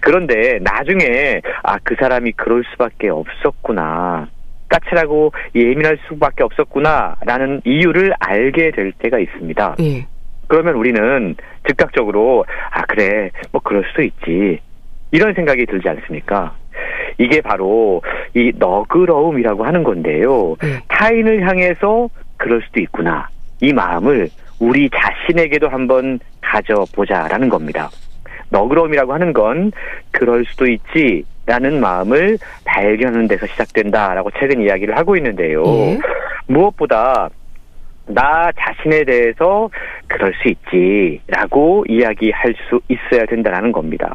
그런데 0.01 0.61
나중에 0.63 1.41
아, 1.65 1.79
그 1.83 1.97
사람이 1.99 2.33
그럴 2.33 2.63
수밖에 2.73 3.09
없었구나. 3.09 4.29
까칠하고 4.69 5.33
예민할 5.55 5.99
수밖에 6.09 6.45
없었구나라는 6.45 7.63
이유를 7.65 8.13
알게 8.19 8.71
될 8.73 8.93
때가 8.93 9.19
있습니다. 9.19 9.77
예. 9.81 10.07
그러면 10.47 10.75
우리는 10.75 11.35
즉각적으로 11.67 12.45
아 12.71 12.83
그래 12.83 13.31
뭐 13.53 13.61
그럴 13.63 13.85
수도 13.89 14.03
있지 14.03 14.61
이런 15.11 15.35
생각이 15.35 15.67
들지 15.67 15.89
않습니까? 15.89 16.55
이게 17.19 17.41
바로 17.41 18.03
이 18.35 18.53
너그러움이라고 18.57 19.65
하는 19.65 19.83
건데요. 19.83 20.57
예. 20.65 20.81
타인을 20.89 21.47
향해서 21.47 22.09
그럴 22.37 22.63
수도 22.63 22.81
있구나 22.81 23.29
이 23.61 23.73
마음을 23.73 24.29
우리 24.61 24.89
자신에게도 24.91 25.69
한번 25.69 26.19
가져보자라는 26.41 27.49
겁니다. 27.49 27.91
너그러움이라고 28.51 29.13
하는 29.13 29.33
건 29.33 29.73
그럴 30.11 30.45
수도 30.47 30.67
있지 30.67 31.25
라는 31.49 31.81
마음을 31.81 32.37
발견하는 32.67 33.27
데서 33.27 33.47
시작된다라고 33.47 34.31
최근 34.39 34.61
이야기를 34.61 34.97
하고 34.99 35.17
있는데요. 35.17 35.65
예. 35.65 35.99
무엇보다 36.47 37.31
나 38.07 38.51
자신에 38.59 39.05
대해서 39.05 39.69
그럴 40.07 40.33
수 40.35 40.49
있지라고 40.49 41.85
이야기할 41.89 42.55
수 42.69 42.81
있어야 42.89 43.25
된다는 43.27 43.73
겁니다. 43.73 44.15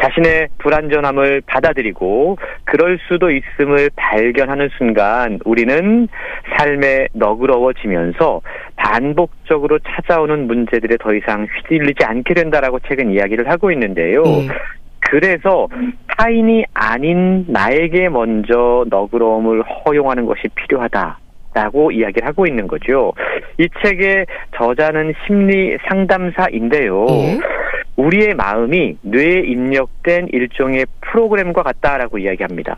자신의 0.00 0.48
불완전함을 0.58 1.42
받아들이고 1.46 2.38
그럴 2.64 2.98
수도 3.08 3.30
있음을 3.30 3.90
발견하는 3.94 4.68
순간 4.76 5.38
우리는 5.44 6.08
삶에 6.56 7.08
너그러워지면서 7.12 8.40
반복적으로 8.76 9.78
찾아오는 9.78 10.46
문제들에 10.48 10.96
더 10.98 11.14
이상 11.14 11.46
휘둘리지 11.68 12.04
않게 12.04 12.34
된다라고 12.34 12.80
최근 12.88 13.12
이야기를 13.12 13.48
하고 13.48 13.70
있는데요. 13.70 14.22
음. 14.22 14.48
그래서 15.10 15.68
타인이 16.16 16.64
아닌 16.74 17.44
나에게 17.48 18.08
먼저 18.08 18.84
너그러움을 18.88 19.62
허용하는 19.62 20.26
것이 20.26 20.48
필요하다. 20.54 21.18
라고 21.54 21.92
이야기를 21.92 22.26
하고 22.26 22.46
있는 22.48 22.66
거죠. 22.66 23.12
이 23.58 23.68
책의 23.84 24.26
저자는 24.56 25.14
심리 25.24 25.78
상담사인데요. 25.88 27.06
예? 27.08 27.38
우리의 27.96 28.34
마음이 28.34 28.96
뇌에 29.02 29.42
입력된 29.46 30.30
일종의 30.32 30.84
프로그램과 31.00 31.62
같다라고 31.62 32.18
이야기합니다. 32.18 32.76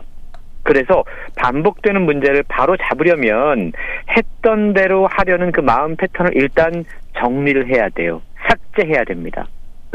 그래서 0.61 1.03
반복되는 1.37 2.01
문제를 2.01 2.43
바로 2.47 2.77
잡으려면 2.77 3.71
했던 4.15 4.73
대로 4.73 5.07
하려는 5.09 5.51
그 5.51 5.61
마음 5.61 5.95
패턴을 5.95 6.33
일단 6.35 6.85
정리를 7.17 7.73
해야 7.73 7.89
돼요. 7.89 8.21
삭제해야 8.47 9.05
됩니다. 9.05 9.47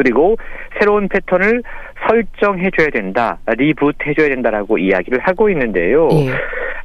그리고 0.03 0.37
새로운 0.81 1.09
패턴을 1.09 1.62
설정해줘야 2.09 2.88
된다, 2.88 3.38
reboot 3.47 4.03
해줘야 4.05 4.29
된다라고 4.31 4.77
이야기를 4.79 5.21
하고 5.21 5.49
있는데요. 5.51 6.09
예. 6.11 6.31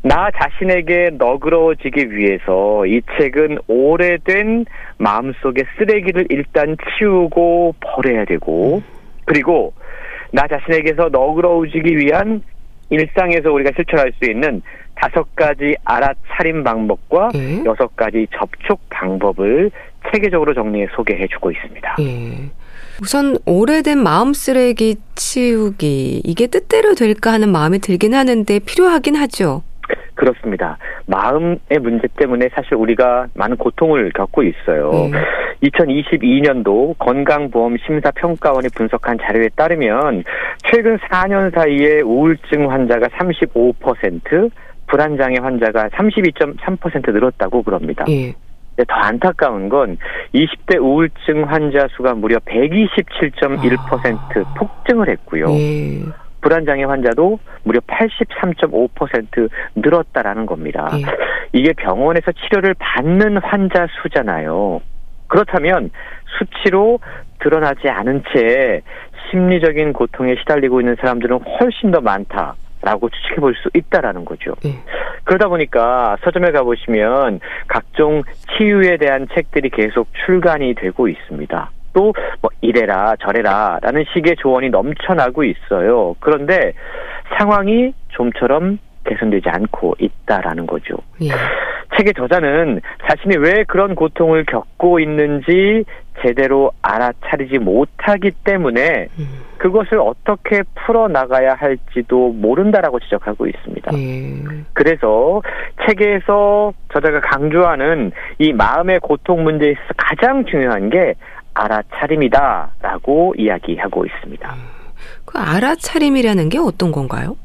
나 0.04 0.30
자신에게 0.40 1.12
너그러워지기 1.18 2.16
위해서 2.16 2.86
이 2.86 3.02
책은 3.18 3.58
오래된 3.68 4.66
마음속의 5.00 5.66
쓰레기를 5.78 6.28
일단 6.30 6.78
치우고 7.00 7.76
버려야 7.82 8.26
되고, 8.26 8.84
그리고 9.26 9.74
나 10.32 10.48
자신에게서 10.48 11.10
너그러워지기 11.10 11.98
위한 11.98 12.44
일상에서 12.92 13.52
우리가 13.52 13.72
실천할 13.76 14.12
수 14.22 14.30
있는 14.30 14.62
다섯 14.94 15.36
가지 15.36 15.76
알아차림 15.84 16.64
방법과 16.64 17.30
예. 17.34 17.64
여섯 17.66 17.96
가지 17.96 18.28
접촉 18.32 18.80
방법을 18.90 19.72
체계적으로 20.12 20.54
정리해 20.54 20.88
소개해 20.96 21.28
주고 21.28 21.52
있습니다. 21.52 21.96
예. 22.02 22.50
우선 23.02 23.38
오래된 23.46 24.02
마음 24.02 24.34
쓰레기 24.34 24.96
치우기 25.16 26.22
이게 26.24 26.48
뜻대로 26.48 26.96
될까 26.96 27.32
하는 27.34 27.52
마음이 27.52 27.80
들긴 27.80 28.14
하는데 28.14 28.60
필요하긴 28.60 29.16
하죠. 29.16 29.64
그렇습니다. 30.16 30.78
마음의 31.06 31.60
문제 31.80 32.08
때문에 32.18 32.50
사실 32.54 32.74
우리가 32.74 33.28
많은 33.36 33.56
고통을 33.58 34.12
겪고 34.14 34.44
있어요. 34.44 34.90
음. 34.92 35.12
2022년도 35.64 36.98
건강보험 36.98 37.78
심사평가원이 37.86 38.70
분석한 38.76 39.18
자료에 39.22 39.50
따르면 39.56 40.24
최근 40.72 40.98
4년 40.98 41.54
사이에 41.54 42.02
우울증 42.02 42.70
환자가 42.72 43.08
35%, 43.08 44.52
불안장애 44.88 45.38
환자가 45.40 45.90
32.3% 45.90 47.12
늘었다고 47.14 47.64
그럽니다. 47.64 48.06
예. 48.10 48.34
더 48.86 48.96
안타까운 48.96 49.70
건 49.70 49.98
20대 50.34 50.82
우울증 50.82 51.46
환자 51.48 51.88
수가 51.96 52.14
무려 52.14 52.38
127.1% 52.40 54.46
아. 54.46 54.54
폭증을 54.56 55.10
했고요. 55.10 55.50
예. 55.50 56.04
불안장애 56.42 56.84
환자도 56.84 57.40
무려 57.64 57.80
83.5% 57.82 59.50
늘었다라는 59.76 60.46
겁니다. 60.46 60.90
예. 60.94 61.04
이게 61.54 61.74
병원에서 61.74 62.32
치료를 62.32 62.76
받는 62.78 63.38
환자 63.38 63.88
수잖아요. 64.02 64.82
그렇다면 65.28 65.90
수치로 66.38 67.00
드러나지 67.40 67.90
않은 67.90 68.24
채 68.34 68.82
심리적인 69.30 69.94
고통에 69.94 70.36
시달리고 70.40 70.80
있는 70.80 70.96
사람들은 71.00 71.40
훨씬 71.60 71.92
더 71.92 72.02
많다. 72.02 72.56
라고 72.88 73.10
추측해 73.10 73.36
볼 73.42 73.54
수 73.56 73.70
있다라는 73.74 74.24
거죠. 74.24 74.54
네. 74.64 74.80
그러다 75.26 75.50
보니까 75.50 76.16
서점에 76.24 76.52
가보시면 76.52 77.42
각종 77.68 78.24
치유에 78.56 78.96
대한 78.98 79.28
책들이 79.34 79.70
계속 79.70 80.08
출간이 80.26 80.74
되고 80.76 81.08
있습니다. 81.10 81.72
또 81.94 82.14
뭐 82.42 82.52
이래라 82.62 83.16
저래라 83.20 83.80
라는 83.82 84.06
식의 84.14 84.36
조언이 84.38 84.70
넘쳐나고 84.70 85.44
있어요. 85.44 86.16
그런데 86.20 86.74
상황이 87.38 87.94
좀처럼 88.10 88.78
개선되지 89.08 89.50
않고 89.50 89.96
있다라는 90.00 90.68
거죠. 90.68 90.96
예. 91.22 91.30
책의 91.96 92.14
저자는 92.16 92.82
자신이 93.10 93.38
왜 93.38 93.64
그런 93.64 93.96
고통을 93.96 94.46
겪고 94.46 95.00
있는지 95.00 95.86
제대로 96.22 96.72
알아차리지 96.82 97.60
못하기 97.60 98.32
때문에 98.44 99.08
음. 99.20 99.28
그것을 99.58 100.00
어떻게 100.00 100.64
풀어나가야 100.76 101.56
할지도 101.56 102.30
모른다라고 102.34 103.00
지적하고 103.00 103.48
있습니다. 103.48 103.92
예. 103.98 104.44
그래서 104.74 105.42
책에서 105.88 106.74
저자가 106.94 107.22
강조하는 107.22 108.12
이 108.40 108.54
마음의 108.54 109.00
고통 109.00 109.44
문제에 109.44 109.72
있어서 109.72 109.94
가장 109.96 110.46
중요한 110.46 110.90
게 110.90 111.14
알아차림이다라고 111.54 113.36
이야기하고 113.38 114.06
있습니다. 114.06 114.54
음. 114.54 114.78
그 115.26 115.38
알아차림이라는 115.40 116.50
게 116.50 116.58
어떤 116.58 116.92
건가요? 116.92 117.36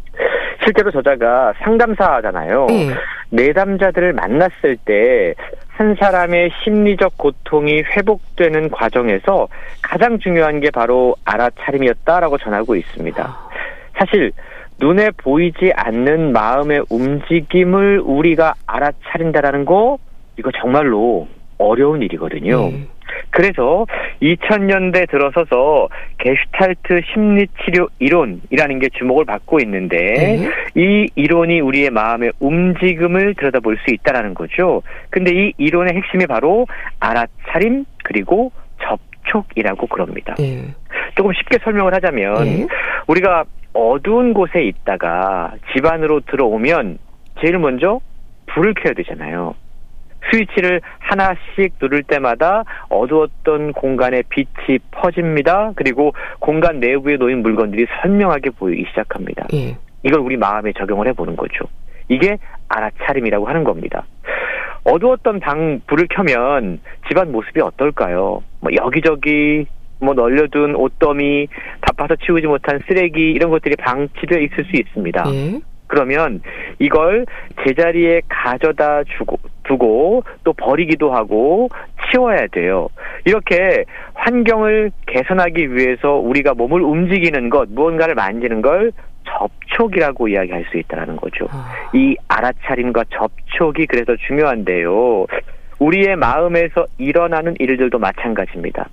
실제로 0.62 0.90
저자가 0.90 1.52
상담사잖아요. 1.62 2.66
네. 2.66 2.90
내담자들을 3.30 4.12
만났을 4.12 4.76
때 4.84 5.34
한 5.82 5.96
사람의 5.98 6.50
심리적 6.62 7.16
고통이 7.16 7.82
회복되는 7.82 8.70
과정에서 8.70 9.48
가장 9.82 10.18
중요한 10.18 10.60
게 10.60 10.70
바로 10.70 11.16
알아차림이었다라고 11.24 12.38
전하고 12.38 12.76
있습니다. 12.76 13.36
사실 13.94 14.32
눈에 14.78 15.10
보이지 15.16 15.72
않는 15.74 16.32
마음의 16.32 16.84
움직임을 16.90 18.00
우리가 18.04 18.54
알아차린다라는 18.66 19.64
거 19.64 19.98
이거 20.38 20.50
정말로 20.60 21.26
어려운 21.58 22.02
일이거든요. 22.02 22.66
음. 22.68 22.88
그래서 23.32 23.86
2000년대 24.20 25.10
들어서서 25.10 25.88
게슈탈트 26.18 27.00
심리치료 27.12 27.88
이론이라는 27.98 28.78
게 28.78 28.88
주목을 28.90 29.24
받고 29.24 29.58
있는데 29.60 29.96
네. 29.96 30.50
이 30.74 31.08
이론이 31.14 31.60
우리의 31.60 31.90
마음의 31.90 32.32
움직임을 32.38 33.34
들여다볼 33.34 33.78
수 33.78 33.92
있다라는 33.94 34.34
거죠. 34.34 34.82
근데 35.10 35.32
이 35.34 35.52
이론의 35.56 35.94
핵심이 35.96 36.26
바로 36.26 36.66
알아차림 37.00 37.86
그리고 38.04 38.52
접촉이라고 38.82 39.86
그럽니다. 39.86 40.34
네. 40.38 40.74
조금 41.16 41.32
쉽게 41.32 41.58
설명을 41.64 41.94
하자면 41.94 42.44
네. 42.44 42.66
우리가 43.06 43.44
어두운 43.72 44.34
곳에 44.34 44.62
있다가 44.62 45.54
집 45.74 45.86
안으로 45.86 46.20
들어오면 46.20 46.98
제일 47.40 47.58
먼저 47.58 48.00
불을 48.46 48.74
켜야 48.74 48.92
되잖아요. 48.92 49.54
스위치를 50.30 50.80
하나씩 50.98 51.74
누를 51.80 52.02
때마다 52.02 52.64
어두웠던 52.88 53.72
공간에 53.72 54.22
빛이 54.28 54.78
퍼집니다. 54.90 55.72
그리고 55.76 56.12
공간 56.38 56.80
내부에 56.80 57.16
놓인 57.16 57.42
물건들이 57.42 57.86
선명하게 58.00 58.50
보이기 58.50 58.86
시작합니다. 58.88 59.46
예. 59.54 59.76
이걸 60.02 60.20
우리 60.20 60.36
마음에 60.36 60.72
적용을 60.72 61.06
해보는 61.08 61.36
거죠. 61.36 61.64
이게 62.08 62.38
알아차림이라고 62.68 63.46
하는 63.46 63.64
겁니다. 63.64 64.06
어두웠던 64.84 65.40
방 65.40 65.80
불을 65.86 66.08
켜면 66.10 66.80
집안 67.08 67.30
모습이 67.30 67.60
어떨까요? 67.60 68.42
뭐 68.60 68.70
여기저기 68.74 69.66
뭐 70.00 70.14
널려둔 70.14 70.74
옷더미, 70.74 71.46
바빠서 71.80 72.16
치우지 72.16 72.48
못한 72.48 72.80
쓰레기 72.88 73.30
이런 73.30 73.50
것들이 73.50 73.76
방치되어 73.76 74.40
있을 74.40 74.64
수 74.64 74.76
있습니다. 74.76 75.24
예. 75.32 75.60
그러면 75.92 76.40
이걸 76.78 77.26
제자리에 77.66 78.22
가져다 78.26 79.04
주고 79.04 79.36
두고 79.64 80.24
또 80.42 80.54
버리기도 80.54 81.12
하고 81.12 81.68
치워야 82.10 82.46
돼요. 82.46 82.88
이렇게 83.26 83.84
환경을 84.14 84.90
개선하기 85.06 85.74
위해서 85.74 86.14
우리가 86.14 86.54
몸을 86.54 86.80
움직이는 86.80 87.50
것, 87.50 87.68
무언가를 87.68 88.14
만지는 88.14 88.62
걸 88.62 88.92
접촉이라고 89.68 90.28
이야기할 90.28 90.64
수 90.70 90.78
있다는 90.78 91.16
거죠. 91.16 91.46
아. 91.50 91.70
이 91.92 92.16
알아차림과 92.26 93.04
접촉이 93.10 93.84
그래서 93.86 94.16
중요한데요. 94.26 95.26
우리의 95.78 96.16
마음에서 96.16 96.86
일어나는 96.96 97.54
일들도 97.58 97.98
마찬가지입니다. 97.98 98.88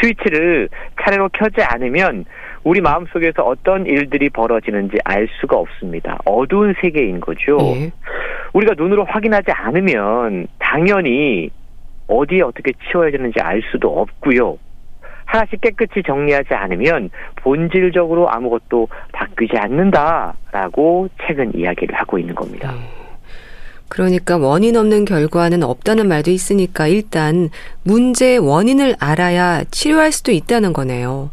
스위치를 0.00 0.68
차례로 1.02 1.30
켜지 1.32 1.62
않으면 1.62 2.24
우리 2.64 2.80
마음속에서 2.80 3.42
어떤 3.42 3.86
일들이 3.86 4.30
벌어지는지 4.30 4.96
알 5.04 5.28
수가 5.40 5.56
없습니다. 5.56 6.18
어두운 6.24 6.74
세계인 6.80 7.20
거죠. 7.20 7.56
네. 7.56 7.92
우리가 8.52 8.74
눈으로 8.76 9.04
확인하지 9.04 9.50
않으면 9.50 10.46
당연히 10.58 11.50
어디에 12.06 12.42
어떻게 12.42 12.72
치워야 12.90 13.10
되는지 13.10 13.40
알 13.40 13.62
수도 13.70 14.00
없고요. 14.00 14.58
하나씩 15.24 15.60
깨끗이 15.60 16.02
정리하지 16.06 16.52
않으면 16.52 17.10
본질적으로 17.36 18.30
아무것도 18.30 18.88
바뀌지 19.12 19.56
않는다라고 19.56 21.08
책은 21.26 21.56
이야기를 21.56 21.94
하고 21.94 22.18
있는 22.18 22.34
겁니다. 22.34 22.72
네. 22.72 23.02
그러니까 23.88 24.38
원인 24.38 24.76
없는 24.76 25.04
결과는 25.04 25.62
없다는 25.62 26.08
말도 26.08 26.30
있으니까 26.30 26.86
일단 26.86 27.50
문제의 27.84 28.38
원인을 28.38 28.94
알아야 28.98 29.64
치료할 29.64 30.12
수도 30.12 30.32
있다는 30.32 30.72
거네요. 30.72 31.30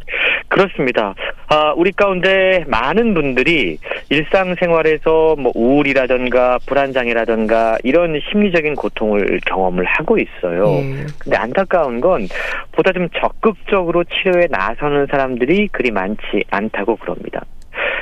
그렇습니다. 0.59 1.15
아, 1.47 1.73
우리 1.77 1.93
가운데 1.93 2.65
많은 2.67 3.13
분들이 3.13 3.77
일상생활에서 4.09 5.37
뭐 5.39 5.53
우울이라든가 5.55 6.59
불안장애라든가 6.65 7.77
이런 7.83 8.19
심리적인 8.29 8.75
고통을 8.75 9.39
경험을 9.45 9.85
하고 9.85 10.17
있어요. 10.17 10.79
음. 10.79 11.07
근데 11.17 11.37
안타까운 11.37 12.01
건 12.01 12.27
보다 12.73 12.91
좀 12.91 13.07
적극적으로 13.21 14.03
치료에 14.03 14.47
나서는 14.49 15.07
사람들이 15.09 15.69
그리 15.69 15.91
많지 15.91 16.43
않다고 16.51 16.97
그럽니다. 16.97 17.45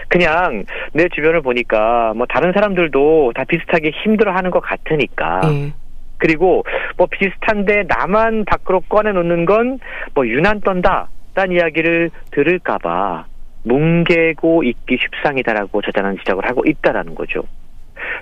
그냥 0.08 0.64
내 0.94 1.08
주변을 1.10 1.42
보니까 1.42 2.14
뭐 2.16 2.26
다른 2.28 2.54
사람들도 2.54 3.34
다 3.36 3.44
비슷하게 3.44 3.92
힘들어하는 4.04 4.50
것 4.50 4.62
같으니까. 4.62 5.42
음. 5.44 5.74
그리고 6.18 6.64
뭐 6.98 7.06
비슷한데 7.06 7.84
나만 7.88 8.46
밖으로 8.46 8.80
꺼내놓는 8.90 9.46
건 9.46 9.78
뭐 10.16 10.26
유난 10.28 10.62
떤다. 10.62 11.10
딴 11.38 11.52
이야기를 11.52 12.10
들을까봐 12.32 13.26
뭉개고 13.64 14.64
있기 14.64 14.98
쉽상이다라고 15.00 15.84
저자는 15.84 16.18
지적을 16.18 16.44
하고 16.50 16.64
있다라는 16.66 17.14
거죠. 17.14 17.44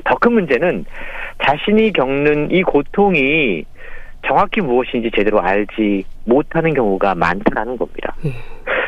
더 0.04 0.16
큰 0.20 0.34
문제는 0.34 0.84
자신이 1.42 1.94
겪는 1.94 2.52
이 2.52 2.62
고통이 2.64 3.64
정확히 4.28 4.60
무엇인지 4.60 5.12
제대로 5.16 5.40
알지 5.40 6.04
못하는 6.26 6.74
경우가 6.74 7.16
많다는 7.16 7.78
겁니다. 7.78 8.16
음. 8.26 8.32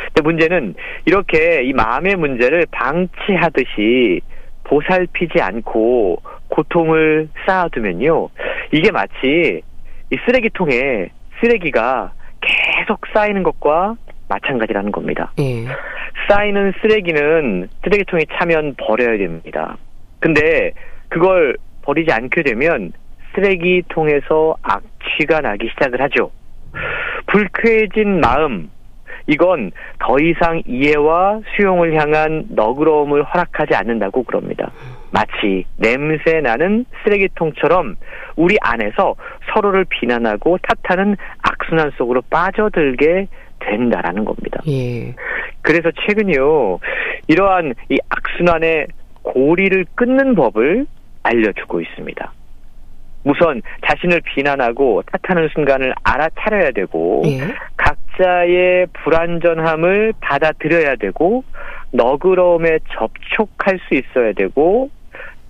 근데 0.07 0.21
문제는 0.23 0.75
이렇게 1.05 1.63
이 1.63 1.71
마음의 1.71 2.17
문제를 2.17 2.65
방치하듯이 2.71 4.19
보살피지 4.65 5.39
않고 5.41 6.21
고통을 6.49 7.29
쌓아두면요. 7.45 8.27
이게 8.73 8.91
마치 8.91 9.61
이 10.11 10.17
쓰레기통에 10.25 11.11
쓰레기가 11.39 12.11
계속 12.41 12.99
쌓이는 13.13 13.43
것과 13.43 13.95
마찬가지라는 14.29 14.91
겁니다. 14.91 15.31
예. 15.39 15.65
쌓이는 16.29 16.73
쓰레기는 16.81 17.69
쓰레기통에 17.83 18.23
차면 18.33 18.75
버려야 18.77 19.17
됩니다. 19.17 19.77
근데 20.19 20.71
그걸 21.09 21.57
버리지 21.83 22.11
않게 22.11 22.43
되면 22.43 22.91
쓰레기통에서 23.35 24.57
악취가 24.61 25.41
나기 25.41 25.69
시작을 25.69 26.01
하죠. 26.01 26.31
불쾌해진 27.27 28.19
마음, 28.19 28.69
이건 29.27 29.71
더 29.99 30.17
이상 30.19 30.61
이해와 30.65 31.41
수용을 31.55 31.93
향한 31.95 32.45
너그러움을 32.49 33.23
허락하지 33.23 33.75
않는다고 33.75 34.23
그럽니다. 34.23 34.71
마치 35.11 35.65
냄새 35.77 36.41
나는 36.41 36.85
쓰레기통처럼 37.03 37.95
우리 38.35 38.57
안에서 38.61 39.15
서로를 39.53 39.85
비난하고 39.89 40.57
탓하는 40.61 41.15
악순환 41.41 41.91
속으로 41.97 42.21
빠져들게 42.29 43.27
된다라는 43.59 44.25
겁니다. 44.25 44.61
예. 44.67 45.13
그래서 45.61 45.91
최근요 45.91 46.79
이러한 47.27 47.73
이 47.89 47.97
악순환의 48.09 48.87
고리를 49.23 49.85
끊는 49.95 50.35
법을 50.35 50.85
알려주고 51.23 51.81
있습니다. 51.81 52.33
우선 53.23 53.61
자신을 53.85 54.21
비난하고 54.21 55.03
탓하는 55.11 55.49
순간을 55.53 55.93
알아차려야 56.03 56.71
되고 56.71 57.23
예. 57.25 57.39
각자의 57.75 58.87
불완전함을 58.93 60.13
받아들여야 60.21 60.95
되고 60.95 61.43
너그러움에 61.91 62.79
접촉할 62.93 63.79
수 63.87 63.95
있어야 63.95 64.31
되고 64.33 64.89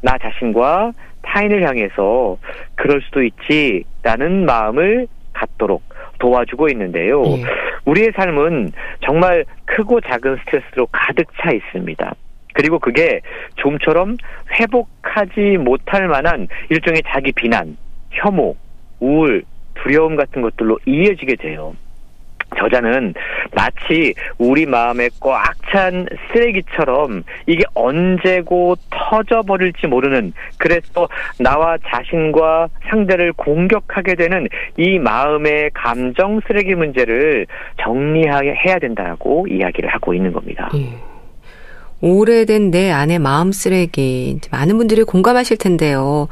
나 0.02 0.18
자신과 0.18 0.94
타인을 1.22 1.68
향해서 1.68 2.38
그럴 2.76 3.02
수도 3.02 3.22
있지라는 3.24 4.46
마음을 4.46 5.08
갖도록 5.34 5.84
도와주고 6.20 6.70
있는데요. 6.70 7.24
예. 7.24 7.44
우리의 7.86 8.12
삶은 8.16 8.72
정말 9.06 9.46
크고 9.66 10.02
작은 10.02 10.38
스트레스로 10.46 10.88
가득 10.92 11.28
차 11.42 11.52
있습니다. 11.52 12.16
그리고 12.54 12.80
그게 12.80 13.22
좀처럼 13.56 14.18
회복하지 14.60 15.58
못할 15.60 16.08
만한 16.08 16.48
일종의 16.70 17.04
자기 17.08 17.32
비난, 17.32 17.78
혐오, 18.12 18.56
우울, 19.00 19.44
두려움 19.76 20.16
같은 20.16 20.42
것들로 20.42 20.80
이어지게 20.86 21.36
돼요. 21.36 21.76
저자는 22.58 23.14
마치 23.56 24.14
우리 24.38 24.66
마음에 24.66 25.10
꽉 25.20 25.58
찬 25.72 26.08
쓰레기처럼 26.32 27.24
이게 27.46 27.64
언제고 27.74 28.76
터져버릴지 28.90 29.88
모르는 29.88 30.32
그래서 30.58 31.10
나와 31.40 31.78
자신과 31.86 32.70
상대를 32.90 33.34
공격하게 33.34 34.16
되는 34.16 34.48
이 34.78 34.98
마음의 34.98 35.72
감정 35.74 36.40
쓰레기 36.48 36.74
문제를 36.74 37.48
정리해야 37.82 38.80
된다고 38.80 39.46
이야기를 39.48 39.90
하고 39.90 40.14
있는 40.14 40.32
겁니다. 40.32 40.70
예. 40.76 40.88
오래된 42.00 42.72
내 42.72 42.92
안의 42.92 43.20
마음 43.20 43.52
쓰레기 43.52 44.40
많은 44.52 44.78
분들이 44.78 45.04
공감하실 45.04 45.58
텐데요. 45.58 46.28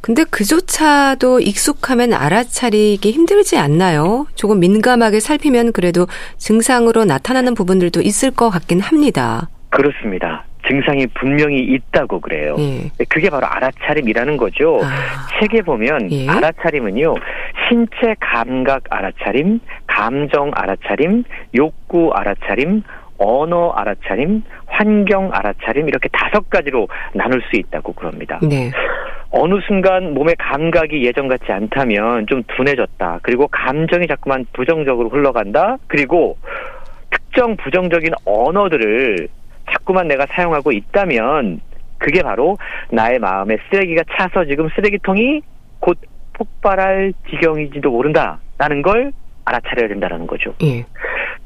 근데 0.00 0.24
그조차도 0.24 1.40
익숙하면 1.40 2.14
알아차리기 2.14 3.10
힘들지 3.10 3.58
않나요? 3.58 4.26
조금 4.34 4.60
민감하게 4.60 5.20
살피면 5.20 5.72
그래도 5.72 6.06
증상으로 6.38 7.04
나타나는 7.04 7.54
부분들도 7.54 8.00
있을 8.00 8.30
것 8.30 8.50
같긴 8.50 8.80
합니다. 8.80 9.48
그렇습니다. 9.68 10.44
증상이 10.68 11.06
분명히 11.18 11.58
있다고 11.60 12.20
그래요. 12.20 12.54
예. 12.58 12.90
그게 13.08 13.30
바로 13.30 13.46
알아차림이라는 13.46 14.36
거죠. 14.36 14.80
아. 14.82 15.26
책에 15.40 15.62
보면 15.62 16.12
예. 16.12 16.28
알아차림은요, 16.28 17.14
신체 17.68 18.14
감각 18.20 18.82
알아차림, 18.90 19.60
감정 19.86 20.50
알아차림, 20.54 21.24
욕구 21.56 22.12
알아차림, 22.14 22.82
언어 23.20 23.70
알아차림, 23.72 24.42
환경 24.66 25.30
알아차림 25.32 25.88
이렇게 25.88 26.08
다섯 26.08 26.48
가지로 26.48 26.88
나눌 27.14 27.42
수 27.42 27.56
있다고 27.56 27.92
그럽니다. 27.92 28.40
네. 28.42 28.70
어느 29.30 29.60
순간 29.66 30.14
몸의 30.14 30.34
감각이 30.36 31.04
예전 31.04 31.28
같지 31.28 31.52
않다면 31.52 32.26
좀 32.26 32.42
둔해졌다. 32.56 33.20
그리고 33.22 33.46
감정이 33.48 34.06
자꾸만 34.08 34.46
부정적으로 34.54 35.10
흘러간다. 35.10 35.76
그리고 35.86 36.38
특정 37.10 37.56
부정적인 37.56 38.12
언어들을 38.24 39.28
자꾸만 39.70 40.08
내가 40.08 40.26
사용하고 40.26 40.72
있다면 40.72 41.60
그게 41.98 42.22
바로 42.22 42.56
나의 42.90 43.18
마음에 43.18 43.58
쓰레기가 43.70 44.02
차서 44.16 44.46
지금 44.46 44.68
쓰레기통이 44.74 45.42
곧 45.78 45.98
폭발할 46.32 47.12
지경이지도 47.28 47.90
모른다라는 47.90 48.82
걸 48.82 49.12
알아차려야 49.44 49.88
된다는 49.88 50.26
거죠. 50.26 50.54
예. 50.62 50.84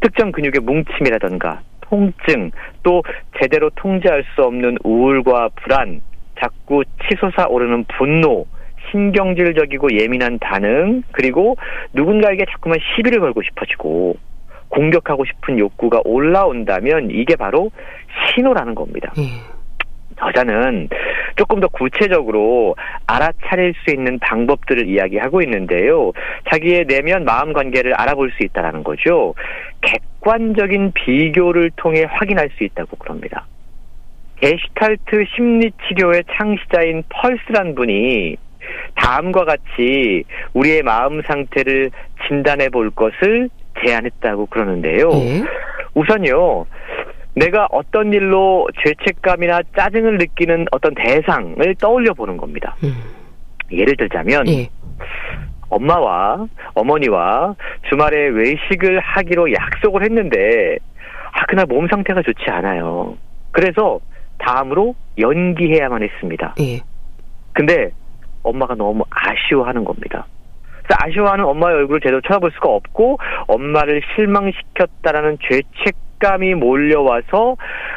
특정 0.05 0.33
근육의 0.33 0.61
뭉침이라던가 0.61 1.63
통증 1.81 2.51
또 2.83 3.03
제대로 3.41 3.71
통제할 3.71 4.23
수 4.35 4.43
없는 4.43 4.77
우울과 4.85 5.49
불안 5.57 6.03
자꾸 6.39 6.85
치솟아 7.09 7.47
오르는 7.49 7.87
분노 7.97 8.47
신경질적이고 8.91 9.99
예민한 9.99 10.39
반응 10.39 11.03
그리고 11.13 11.57
누군가에게 11.95 12.45
자꾸만 12.51 12.79
시비를 12.95 13.21
걸고 13.21 13.41
싶어지고 13.43 14.17
공격하고 14.69 15.25
싶은 15.25 15.59
욕구가 15.59 16.03
올라온다면 16.05 17.11
이게 17.11 17.37
바로 17.37 17.71
신호라는 18.35 18.75
겁니다. 18.75 19.13
음. 19.17 19.54
저자는 20.19 20.89
조금 21.37 21.61
더 21.61 21.69
구체적으로 21.69 22.77
알아차릴 23.07 23.75
수 23.85 23.95
있는 23.95 24.19
방법들을 24.21 24.89
이야기하고 24.89 25.43
있는데요. 25.43 26.12
자기의 26.51 26.87
내면 26.87 27.25
마음 27.25 27.53
관계를 27.53 27.95
알아볼 27.95 28.31
수 28.33 28.45
있다는 28.45 28.85
거죠. 28.85 29.35
객관적인 29.81 30.93
비교를 30.93 31.71
통해 31.77 32.07
확인할 32.09 32.51
수 32.57 32.65
있다고 32.65 32.97
그럽니다. 32.97 33.47
게시탈트 34.37 35.25
심리 35.35 35.71
치료의 35.87 36.25
창시자인 36.37 37.05
펄스란 37.09 37.75
분이 37.75 38.37
다음과 38.95 39.45
같이 39.45 40.25
우리의 40.55 40.83
마음 40.83 41.23
상태를 41.23 41.91
진단해 42.27 42.69
볼 42.71 42.91
것을 42.91 43.49
제안했다고 43.85 44.47
그러는데요. 44.47 45.09
네. 45.09 45.43
우선요, 45.95 46.67
내가 47.35 47.66
어떤 47.70 48.12
일로 48.12 48.68
죄책감이나 48.85 49.61
짜증을 49.76 50.18
느끼는 50.18 50.66
어떤 50.70 50.95
대상을 50.95 51.74
떠올려 51.80 52.14
보는 52.14 52.37
겁니다. 52.37 52.76
음. 52.85 52.95
예를 53.72 53.97
들자면, 53.97 54.45
네. 54.45 54.68
엄마와 55.68 56.47
어머니와 56.74 57.57
주말에 57.89 58.28
외식을 58.28 59.01
하기로 59.01 59.53
약속을 59.53 60.03
했는데, 60.05 60.78
아, 61.32 61.45
그날 61.47 61.66
몸 61.66 61.89
상태가 61.89 62.22
좋지 62.22 62.45
않아요. 62.49 63.16
그래서 63.51 63.99
다음으로 64.39 64.95
연기해야만 65.18 66.03
했습니다. 66.03 66.55
네. 66.57 66.80
근데 67.53 67.91
엄마가 68.43 68.74
너무 68.74 69.05
아쉬워하는 69.11 69.85
겁니다. 69.85 70.26
아쉬워하는 71.03 71.45
엄마의 71.45 71.76
얼굴을 71.76 72.01
제대로 72.01 72.20
쳐다볼 72.20 72.53
수가 72.53 72.68
없고 72.68 73.18
엄마를 73.49 74.03
실망시켰다라는 74.14 75.39
죄책 75.41 75.97
감이 76.25 76.55
몰려와서 76.55 77.57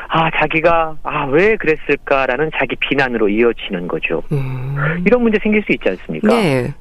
아 0.10 0.30
자기가 0.40 0.98
아 1.04 1.28
왜 1.28 1.56
그랬을까라는 1.56 2.52
자기 2.58 2.76
비난으로 2.76 3.30
이어지는 3.30 3.88
거죠. 3.88 4.24
음. 4.32 4.76
이런 5.06 5.22
문제 5.24 5.40
생길 5.42 5.64
수 5.64 5.72
있지 5.72 5.88
않습니까? 5.90 6.28
네. 6.30 6.74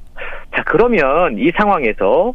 자 0.55 0.63
그러면 0.65 1.37
이 1.37 1.51
상황에서 1.55 2.33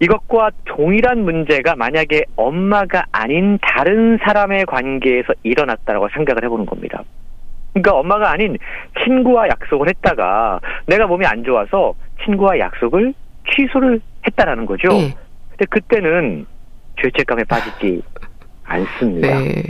이것과 0.00 0.50
동일한 0.64 1.24
문제가 1.24 1.74
만약에 1.74 2.22
엄마가 2.36 3.04
아닌 3.12 3.58
다른 3.60 4.18
사람의 4.22 4.66
관계에서 4.66 5.32
일어났다라고 5.42 6.08
생각을 6.14 6.44
해보는 6.44 6.66
겁니다. 6.66 7.02
그러니까 7.72 7.96
엄마가 7.98 8.30
아닌 8.30 8.56
친구와 9.04 9.48
약속을 9.48 9.88
했다가 9.88 10.60
내가 10.86 11.06
몸이 11.06 11.26
안 11.26 11.42
좋아서 11.44 11.94
친구와 12.24 12.58
약속을 12.58 13.12
취소를 13.50 14.00
했다라는 14.26 14.66
거죠. 14.66 14.88
네. 14.88 15.14
근데 15.50 15.64
그때는 15.70 16.46
죄책감에 17.02 17.44
빠지지 17.44 18.02
않습니다. 18.68 19.40
네. 19.40 19.62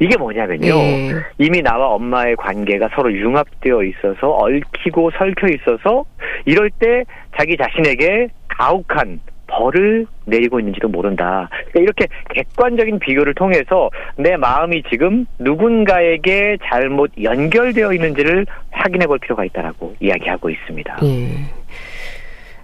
이게 0.00 0.16
뭐냐면요. 0.16 0.74
네. 0.74 1.12
이미 1.38 1.62
나와 1.62 1.88
엄마의 1.88 2.36
관계가 2.36 2.90
서로 2.94 3.12
융합되어 3.12 3.82
있어서 3.84 4.30
얽히고 4.30 5.10
설켜 5.12 5.48
있어서 5.48 6.04
이럴 6.44 6.70
때 6.70 7.04
자기 7.36 7.56
자신에게 7.56 8.28
가혹한 8.48 9.20
벌을 9.46 10.06
내리고 10.24 10.58
있는지도 10.58 10.88
모른다. 10.88 11.48
그러니까 11.70 11.80
이렇게 11.80 12.06
객관적인 12.30 12.98
비교를 12.98 13.34
통해서 13.34 13.90
내 14.16 14.36
마음이 14.36 14.82
지금 14.90 15.26
누군가에게 15.38 16.56
잘못 16.64 17.12
연결되어 17.20 17.92
있는지를 17.92 18.46
확인해 18.70 19.06
볼 19.06 19.18
필요가 19.18 19.44
있다라고 19.44 19.94
이야기하고 20.00 20.50
있습니다. 20.50 20.98
예. 21.04 21.63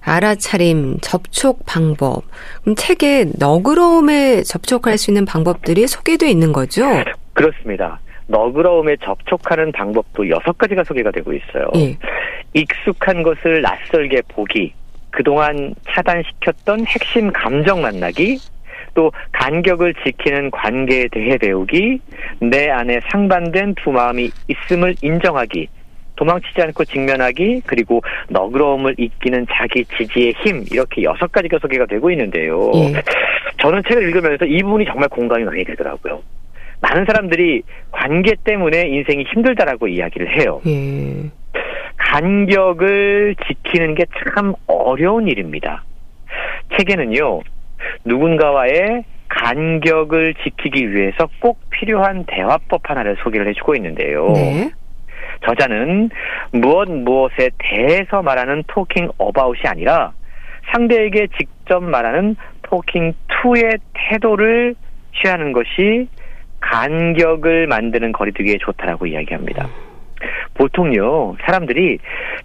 알아차림, 0.02 0.98
접촉 1.00 1.64
방법. 1.66 2.22
그럼 2.62 2.74
책에 2.76 3.26
너그러움에 3.38 4.42
접촉할 4.42 4.98
수 4.98 5.10
있는 5.10 5.24
방법들이 5.24 5.86
소개되어 5.86 6.28
있는 6.28 6.52
거죠? 6.52 6.82
그렇습니다. 7.32 8.00
너그러움에 8.26 8.96
접촉하는 9.02 9.72
방법도 9.72 10.28
여섯 10.28 10.56
가지가 10.56 10.84
소개가 10.84 11.10
되고 11.10 11.32
있어요. 11.32 11.70
예. 11.76 11.96
익숙한 12.54 13.22
것을 13.22 13.62
낯설게 13.62 14.22
보기, 14.28 14.72
그동안 15.10 15.74
차단시켰던 15.88 16.86
핵심 16.86 17.32
감정 17.32 17.82
만나기, 17.82 18.38
또 18.94 19.12
간격을 19.32 19.94
지키는 20.04 20.50
관계에 20.50 21.08
대해 21.10 21.36
배우기, 21.38 22.00
내 22.40 22.68
안에 22.70 23.00
상반된 23.10 23.74
두 23.82 23.90
마음이 23.90 24.30
있음을 24.48 24.94
인정하기, 25.02 25.68
도망치지 26.20 26.60
않고 26.60 26.84
직면하기, 26.84 27.62
그리고 27.64 28.02
너그러움을 28.28 28.94
이기는 28.98 29.46
자기 29.50 29.86
지지의 29.86 30.34
힘, 30.44 30.64
이렇게 30.70 31.02
여섯 31.02 31.32
가지가 31.32 31.58
소개가 31.62 31.86
되고 31.86 32.10
있는데요. 32.10 32.70
예. 32.74 32.92
저는 33.56 33.82
책을 33.88 34.02
읽으면서 34.02 34.44
이 34.44 34.62
부분이 34.62 34.84
정말 34.84 35.08
공감이 35.08 35.44
많이 35.44 35.64
되더라고요. 35.64 36.22
많은 36.82 37.06
사람들이 37.06 37.62
관계 37.90 38.34
때문에 38.44 38.88
인생이 38.88 39.24
힘들다라고 39.32 39.88
이야기를 39.88 40.38
해요. 40.38 40.60
예. 40.66 41.30
간격을 41.96 43.36
지키는 43.46 43.94
게 43.94 44.04
참 44.34 44.52
어려운 44.66 45.26
일입니다. 45.26 45.84
책에는요, 46.76 47.40
누군가와의 48.04 49.04
간격을 49.28 50.34
지키기 50.42 50.92
위해서 50.94 51.28
꼭 51.40 51.58
필요한 51.70 52.24
대화법 52.26 52.88
하나를 52.88 53.16
소개를 53.22 53.48
해주고 53.48 53.74
있는데요. 53.76 54.32
네. 54.32 54.70
저자는 55.44 56.10
무엇 56.52 56.90
무엇에 56.90 57.50
대해서 57.58 58.22
말하는 58.22 58.62
토킹 58.66 59.08
어바웃이 59.18 59.62
아니라 59.66 60.12
상대에게 60.72 61.28
직접 61.38 61.82
말하는 61.82 62.36
토킹 62.62 63.14
투의 63.28 63.78
태도를 63.94 64.74
취하는 65.14 65.52
것이 65.52 66.08
간격을 66.60 67.66
만드는 67.66 68.12
거리두기에 68.12 68.58
좋다라고 68.58 69.06
이야기합니다. 69.06 69.68
보통요, 70.54 71.36
사람들이 71.46 71.98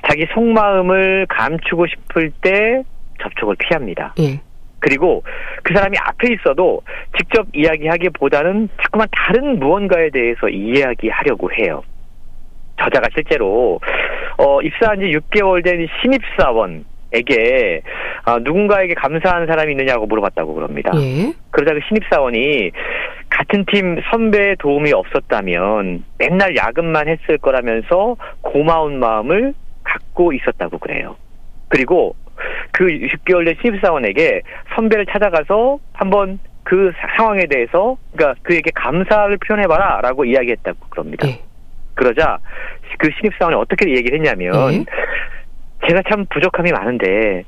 자기 0.08 0.26
속마음을 0.34 1.26
감추고 1.30 1.88
싶을 1.88 2.32
때 2.42 2.84
접촉을 3.22 3.56
피합니다. 3.58 4.14
예. 4.20 4.40
그리고 4.80 5.24
그 5.64 5.74
사람이 5.74 5.98
앞에 5.98 6.34
있어도 6.34 6.82
직접 7.18 7.48
이야기하기보다는 7.54 8.70
자꾸만 8.82 9.08
다른 9.12 9.60
무언가에 9.60 10.10
대해서 10.12 10.48
이야기하려고 10.48 11.52
해요. 11.54 11.84
저자가 12.80 13.08
실제로 13.14 13.80
어, 14.38 14.62
입사한 14.62 15.00
지 15.00 15.06
6개월 15.06 15.64
된 15.64 15.88
신입사원 16.02 16.86
에게 17.12 17.82
어, 18.26 18.40
누군가에게 18.40 18.94
감사한 18.96 19.48
사람이 19.48 19.72
있느냐고 19.72 20.06
물어봤다고 20.06 20.54
그럽니다. 20.54 20.92
예. 20.96 21.34
그러자 21.52 21.74
그 21.74 21.80
신입사원이 21.88 22.72
같은 23.30 23.66
팀 23.72 24.02
선배의 24.12 24.58
도움이 24.60 24.92
없었다면 24.92 26.04
맨날 26.18 26.56
야근만 26.56 27.08
했을 27.08 27.38
거라면서 27.38 28.18
고마운 28.42 29.00
마음을 29.00 29.54
갖고 29.84 30.34
있었다고 30.34 30.80
그래요. 30.80 31.16
그리고 31.70 32.16
그 32.72 32.86
6개월 32.86 33.46
된 33.46 33.56
신입사원에게 33.62 34.42
선배를 34.76 35.06
찾아가서 35.06 35.80
한번 35.94 36.40
그 36.64 36.92
상황에 37.16 37.46
대해서 37.46 37.96
그러니까 38.14 38.42
그에게 38.44 38.72
감사를 38.74 39.38
표현해봐라라고 39.38 40.26
이야기했다고 40.26 40.80
그럽니다. 40.90 41.28
네. 41.28 41.45
그러자 41.96 42.40
그 42.98 43.10
신입사원이 43.18 43.56
어떻게 43.56 43.90
얘기를 43.90 44.20
했냐면 44.20 44.52
네. 44.70 44.86
제가 45.88 46.02
참 46.10 46.26
부족함이 46.30 46.72
많은데 46.72 47.44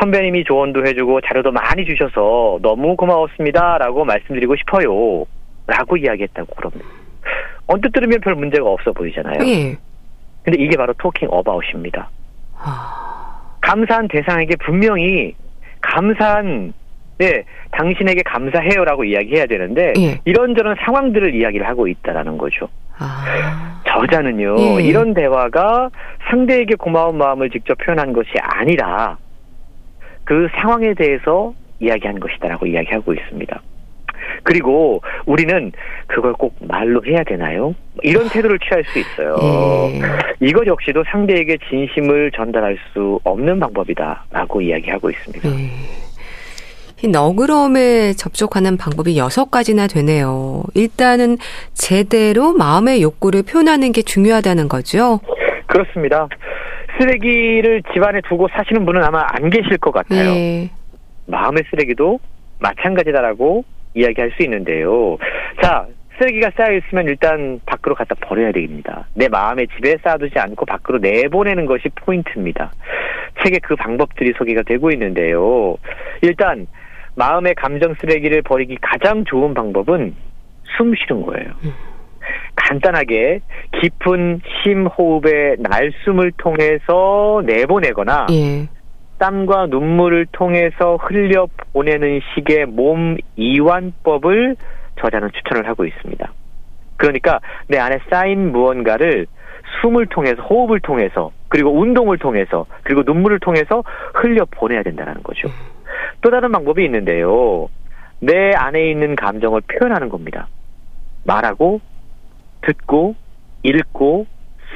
선배님이 0.00 0.44
조언도 0.44 0.86
해주고 0.86 1.20
자료도 1.22 1.52
많이 1.52 1.84
주셔서 1.84 2.58
너무 2.62 2.96
고마웠습니다라고 2.96 4.04
말씀드리고 4.04 4.56
싶어요. 4.56 5.24
라고 5.66 5.96
이야기했다고 5.96 6.54
그럽니다. 6.54 6.86
언뜻 7.66 7.92
들으면 7.92 8.20
별 8.20 8.34
문제가 8.34 8.68
없어 8.68 8.92
보이잖아요. 8.92 9.38
예. 9.46 9.76
근데 10.42 10.62
이게 10.62 10.76
바로 10.76 10.92
토킹 10.94 11.28
어바웃입니다. 11.30 12.10
아... 12.58 13.56
감사한 13.60 14.08
대상에게 14.08 14.56
분명히 14.56 15.34
감사한 15.80 16.72
네, 17.18 17.44
당신에게 17.70 18.22
감사해요라고 18.24 19.04
이야기해야 19.04 19.46
되는데 19.46 19.92
예. 19.98 20.20
이런저런 20.24 20.76
상황들을 20.84 21.34
이야기를 21.34 21.66
하고 21.66 21.86
있다라는 21.86 22.38
거죠. 22.38 22.68
아... 22.98 23.81
저자는요 23.92 24.56
예. 24.58 24.82
이런 24.82 25.14
대화가 25.14 25.90
상대에게 26.30 26.74
고마운 26.76 27.18
마음을 27.18 27.50
직접 27.50 27.76
표현한 27.78 28.12
것이 28.12 28.30
아니라 28.40 29.18
그 30.24 30.48
상황에 30.56 30.94
대해서 30.94 31.54
이야기한 31.80 32.20
것이다라고 32.20 32.66
이야기하고 32.66 33.12
있습니다. 33.12 33.60
그리고 34.44 35.02
우리는 35.26 35.72
그걸 36.06 36.32
꼭 36.32 36.54
말로 36.60 37.04
해야 37.04 37.22
되나요? 37.24 37.74
이런 38.02 38.28
태도를 38.28 38.58
취할 38.60 38.84
수 38.84 38.98
있어요. 38.98 39.36
예. 39.42 40.00
이것 40.40 40.66
역시도 40.66 41.04
상대에게 41.10 41.58
진심을 41.68 42.30
전달할 42.32 42.78
수 42.92 43.20
없는 43.24 43.60
방법이다라고 43.60 44.60
이야기하고 44.60 45.10
있습니다. 45.10 45.48
예. 45.48 45.70
이 47.02 47.08
너그러움에 47.08 48.12
접촉하는 48.12 48.76
방법이 48.76 49.18
여섯 49.18 49.50
가지나 49.50 49.88
되네요. 49.88 50.62
일단은 50.74 51.36
제대로 51.74 52.52
마음의 52.52 53.02
욕구를 53.02 53.42
표현하는 53.42 53.90
게 53.90 54.02
중요하다는 54.02 54.68
거죠. 54.68 55.18
그렇습니다. 55.66 56.28
쓰레기를 56.98 57.82
집안에 57.92 58.20
두고 58.28 58.46
사시는 58.52 58.86
분은 58.86 59.02
아마 59.02 59.24
안 59.26 59.50
계실 59.50 59.78
것 59.78 59.90
같아요. 59.90 60.30
예. 60.30 60.70
마음의 61.26 61.64
쓰레기도 61.70 62.20
마찬가지다라고 62.60 63.64
이야기할 63.94 64.32
수 64.36 64.44
있는데요. 64.44 65.18
자, 65.60 65.86
쓰레기가 66.18 66.52
쌓여 66.56 66.76
있으면 66.76 67.06
일단 67.06 67.60
밖으로 67.66 67.96
갖다 67.96 68.14
버려야 68.20 68.52
됩니다. 68.52 69.08
내 69.14 69.28
마음의 69.28 69.66
집에 69.74 69.96
쌓아두지 70.04 70.38
않고 70.38 70.66
밖으로 70.66 70.98
내보내는 70.98 71.66
것이 71.66 71.88
포인트입니다. 71.96 72.70
책에 73.42 73.58
그 73.60 73.74
방법들이 73.74 74.34
소개가 74.36 74.62
되고 74.62 74.92
있는데요. 74.92 75.76
일단 76.20 76.68
마음의 77.14 77.54
감정 77.54 77.94
쓰레기를 78.00 78.42
버리기 78.42 78.78
가장 78.80 79.24
좋은 79.24 79.54
방법은 79.54 80.14
숨 80.76 80.94
쉬는 80.94 81.22
거예요. 81.22 81.50
간단하게 82.54 83.40
깊은 83.80 84.40
심호흡의 84.62 85.56
날숨을 85.58 86.32
통해서 86.38 87.42
내보내거나 87.44 88.26
예. 88.30 88.68
땀과 89.18 89.66
눈물을 89.66 90.26
통해서 90.32 90.96
흘려 90.96 91.46
보내는 91.72 92.20
식의 92.34 92.66
몸 92.66 93.16
이완법을 93.36 94.56
저자는 95.00 95.30
추천을 95.32 95.68
하고 95.68 95.84
있습니다. 95.84 96.32
그러니까 96.96 97.40
내 97.68 97.78
안에 97.78 97.98
쌓인 98.10 98.52
무언가를 98.52 99.26
숨을 99.80 100.06
통해서 100.06 100.42
호흡을 100.42 100.80
통해서 100.80 101.30
그리고 101.48 101.78
운동을 101.78 102.18
통해서 102.18 102.66
그리고 102.82 103.02
눈물을 103.04 103.40
통해서 103.40 103.82
흘려 104.14 104.44
보내야 104.50 104.82
된다는 104.82 105.22
거죠. 105.22 105.48
또 106.20 106.30
다른 106.30 106.52
방법이 106.52 106.84
있는데요. 106.84 107.68
내 108.20 108.52
안에 108.52 108.90
있는 108.90 109.16
감정을 109.16 109.62
표현하는 109.62 110.08
겁니다. 110.08 110.48
말하고 111.24 111.80
듣고 112.62 113.16
읽고 113.62 114.26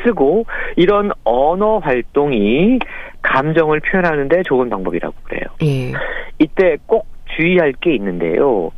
쓰고 0.05 0.47
이런 0.77 1.11
언어 1.25 1.79
활동이 1.79 2.79
감정을 3.23 3.81
표현하는데 3.81 4.43
좋은 4.43 4.69
방법이라고 4.69 5.15
그래요. 5.25 5.43
예. 5.63 5.93
이때 6.39 6.77
꼭 6.87 7.07
주의할 7.37 7.73
게 7.81 7.95
있는데요. 7.95 8.71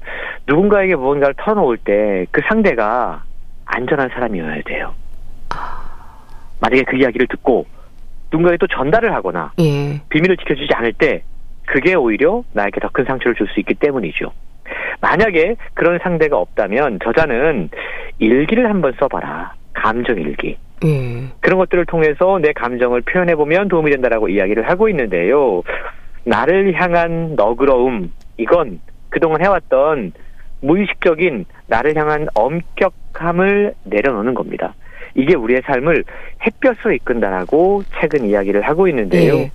누군가에게 0.46 0.94
무언가를 0.96 1.34
털어놓을 1.36 1.76
때 1.78 2.26
그 2.30 2.40
상대가 2.48 3.24
안전한 3.64 4.08
사람이어야 4.08 4.62
돼요. 4.64 4.94
만약에 6.60 6.84
그 6.84 6.96
이야기를 6.96 7.26
듣고 7.28 7.66
누군가에게 8.30 8.58
또 8.58 8.66
전달을 8.66 9.12
하거나 9.14 9.52
예. 9.60 10.00
비밀을 10.08 10.36
지켜주지 10.36 10.72
않을 10.74 10.92
때 10.94 11.22
그게 11.66 11.94
오히려 11.94 12.42
나에게 12.52 12.80
더 12.80 12.88
큰 12.92 13.04
상처를 13.04 13.34
줄 13.36 13.46
수 13.48 13.60
있기 13.60 13.74
때문이죠. 13.74 14.32
만약에 15.00 15.56
그런 15.74 15.98
상대가 16.02 16.36
없다면 16.38 16.98
저자는 17.04 17.70
일기를 18.18 18.68
한번 18.68 18.92
써봐라. 18.98 19.54
감정 19.72 20.16
일기. 20.18 20.56
음. 20.84 21.30
그런 21.40 21.58
것들을 21.58 21.86
통해서 21.86 22.38
내 22.40 22.52
감정을 22.52 23.02
표현해 23.02 23.34
보면 23.36 23.68
도움이 23.68 23.90
된다라고 23.90 24.28
이야기를 24.28 24.68
하고 24.68 24.88
있는데요. 24.88 25.62
나를 26.24 26.74
향한 26.74 27.34
너그러움 27.36 28.12
이건 28.36 28.80
그동안 29.08 29.42
해왔던 29.42 30.12
무의식적인 30.60 31.44
나를 31.68 31.96
향한 31.96 32.26
엄격함을 32.34 33.74
내려놓는 33.84 34.34
겁니다. 34.34 34.74
이게 35.18 35.34
우리의 35.34 35.62
삶을 35.66 36.04
햇볕으로 36.46 36.94
이끈다라고 36.94 37.82
책은 38.00 38.24
이야기를 38.24 38.62
하고 38.62 38.86
있는데요. 38.88 39.34
네. 39.34 39.50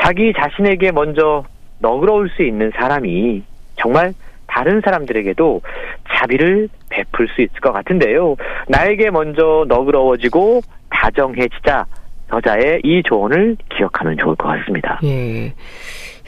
자기 0.00 0.32
자신에게 0.32 0.92
먼저 0.92 1.44
너그러울 1.80 2.30
수 2.30 2.42
있는 2.42 2.72
사람이 2.74 3.42
정말 3.76 4.14
다른 4.46 4.80
사람들에게도 4.80 5.60
자비를 6.08 6.68
베풀 6.88 7.28
수 7.28 7.42
있을 7.42 7.60
것 7.60 7.72
같은데요. 7.72 8.36
나에게 8.68 9.10
먼저 9.10 9.66
너그러워지고 9.68 10.62
다정해지자 10.88 11.84
저자의 12.30 12.80
이 12.82 13.02
조언을 13.04 13.56
기억하면 13.76 14.16
좋을 14.18 14.36
것 14.36 14.48
같습니다. 14.48 15.00
예. 15.04 15.52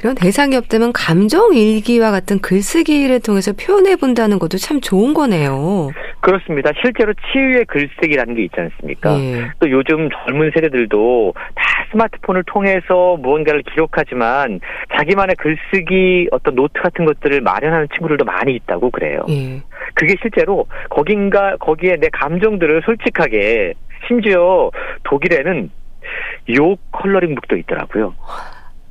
이런 0.00 0.14
대상이 0.14 0.56
없다면 0.56 0.92
감정 0.92 1.54
일기와 1.54 2.10
같은 2.10 2.40
글쓰기를 2.40 3.20
통해서 3.20 3.52
표현해 3.52 3.96
본다는 3.96 4.38
것도 4.38 4.56
참 4.56 4.80
좋은 4.80 5.12
거네요. 5.12 5.90
그렇습니다. 6.20 6.70
실제로 6.80 7.12
치유의 7.14 7.66
글쓰기라는 7.66 8.34
게 8.34 8.44
있지 8.44 8.54
않습니까? 8.58 9.18
예. 9.18 9.50
또 9.58 9.70
요즘 9.70 10.08
젊은 10.10 10.50
세대들도 10.54 11.34
다 11.54 11.62
스마트폰을 11.90 12.44
통해서 12.46 13.16
무언가를 13.20 13.62
기록하지만 13.62 14.60
자기만의 14.96 15.36
글쓰기 15.36 16.28
어떤 16.30 16.54
노트 16.54 16.80
같은 16.80 17.04
것들을 17.04 17.40
마련하는 17.40 17.88
친구들도 17.92 18.24
많이 18.24 18.54
있다고 18.54 18.90
그래요. 18.90 19.24
예. 19.28 19.62
그게 19.94 20.14
실제로 20.20 20.66
거긴가 20.90 21.56
거기에 21.58 21.96
내 21.96 22.08
감정들을 22.12 22.82
솔직하게 22.84 23.74
심지어 24.08 24.70
독일에는 25.04 25.70
욕 26.56 26.78
coloring 26.92 27.34
book도 27.34 27.56
있더라고요. 27.56 28.14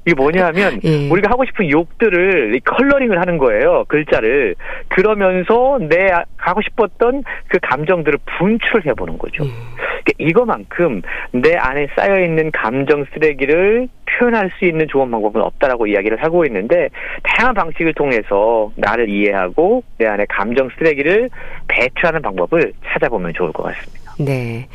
이게 0.10 0.16
뭐냐면 0.16 0.80
예. 0.84 1.08
우리가 1.08 1.30
하고 1.32 1.46
싶은 1.46 1.70
욕들을 1.70 2.60
coloring을 2.66 3.20
하는 3.20 3.38
거예요. 3.38 3.86
글자를. 3.88 4.56
그러면서 4.88 5.78
내 5.88 6.10
하고 6.38 6.62
싶었던 6.62 7.24
그 7.48 7.60
감정들을 7.62 8.18
분출을 8.38 8.88
해보는 8.88 9.20
거죠. 9.20 9.46
예. 9.46 9.50
그러니까 9.50 10.12
이거만큼 10.18 11.02
내 11.32 11.56
안에 11.56 11.88
쌓여 11.96 12.20
있는 12.24 12.50
감정 12.52 13.06
쓰레기를 13.14 13.88
표현할 14.06 14.52
수 14.58 14.66
있는 14.66 14.88
좋은 14.88 15.12
방법은 15.12 15.42
없다라고 15.42 15.86
이야기를 15.86 16.24
하고 16.24 16.44
있는데 16.46 16.90
다양한 17.24 17.54
방식을 17.54 17.94
통해서 17.94 18.72
나를 18.76 19.10
이해하고 19.10 19.84
내 20.00 20.08
안에 20.08 20.26
감정 20.28 20.70
쓰레기를 20.78 21.30
배출하는 21.68 22.22
방법을 22.24 22.74
찾아보면 22.88 23.34
좋을 23.34 23.52
것 23.52 23.64
같습니다. 23.64 24.14
네. 24.20 24.68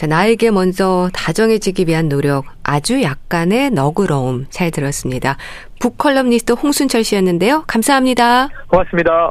자, 0.00 0.06
나에게 0.06 0.50
먼저 0.50 1.10
다정해지기 1.12 1.86
위한 1.86 2.08
노력, 2.08 2.46
아주 2.62 3.02
약간의 3.02 3.68
너그러움 3.68 4.46
잘 4.48 4.70
들었습니다. 4.70 5.36
북컬럼니스트 5.78 6.54
홍순철 6.54 7.04
씨였는데요. 7.04 7.64
감사합니다. 7.66 8.48
고맙습니다. 8.68 9.30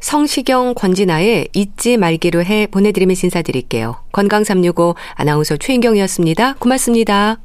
성시경 0.00 0.74
권진아의 0.74 1.48
잊지 1.54 1.96
말기로 1.96 2.44
해 2.44 2.66
보내드리면서 2.66 3.26
인사드릴게요. 3.26 4.04
건강365 4.12 4.96
아나운서 5.14 5.56
최인경이었습니다. 5.56 6.56
고맙습니다. 6.56 7.38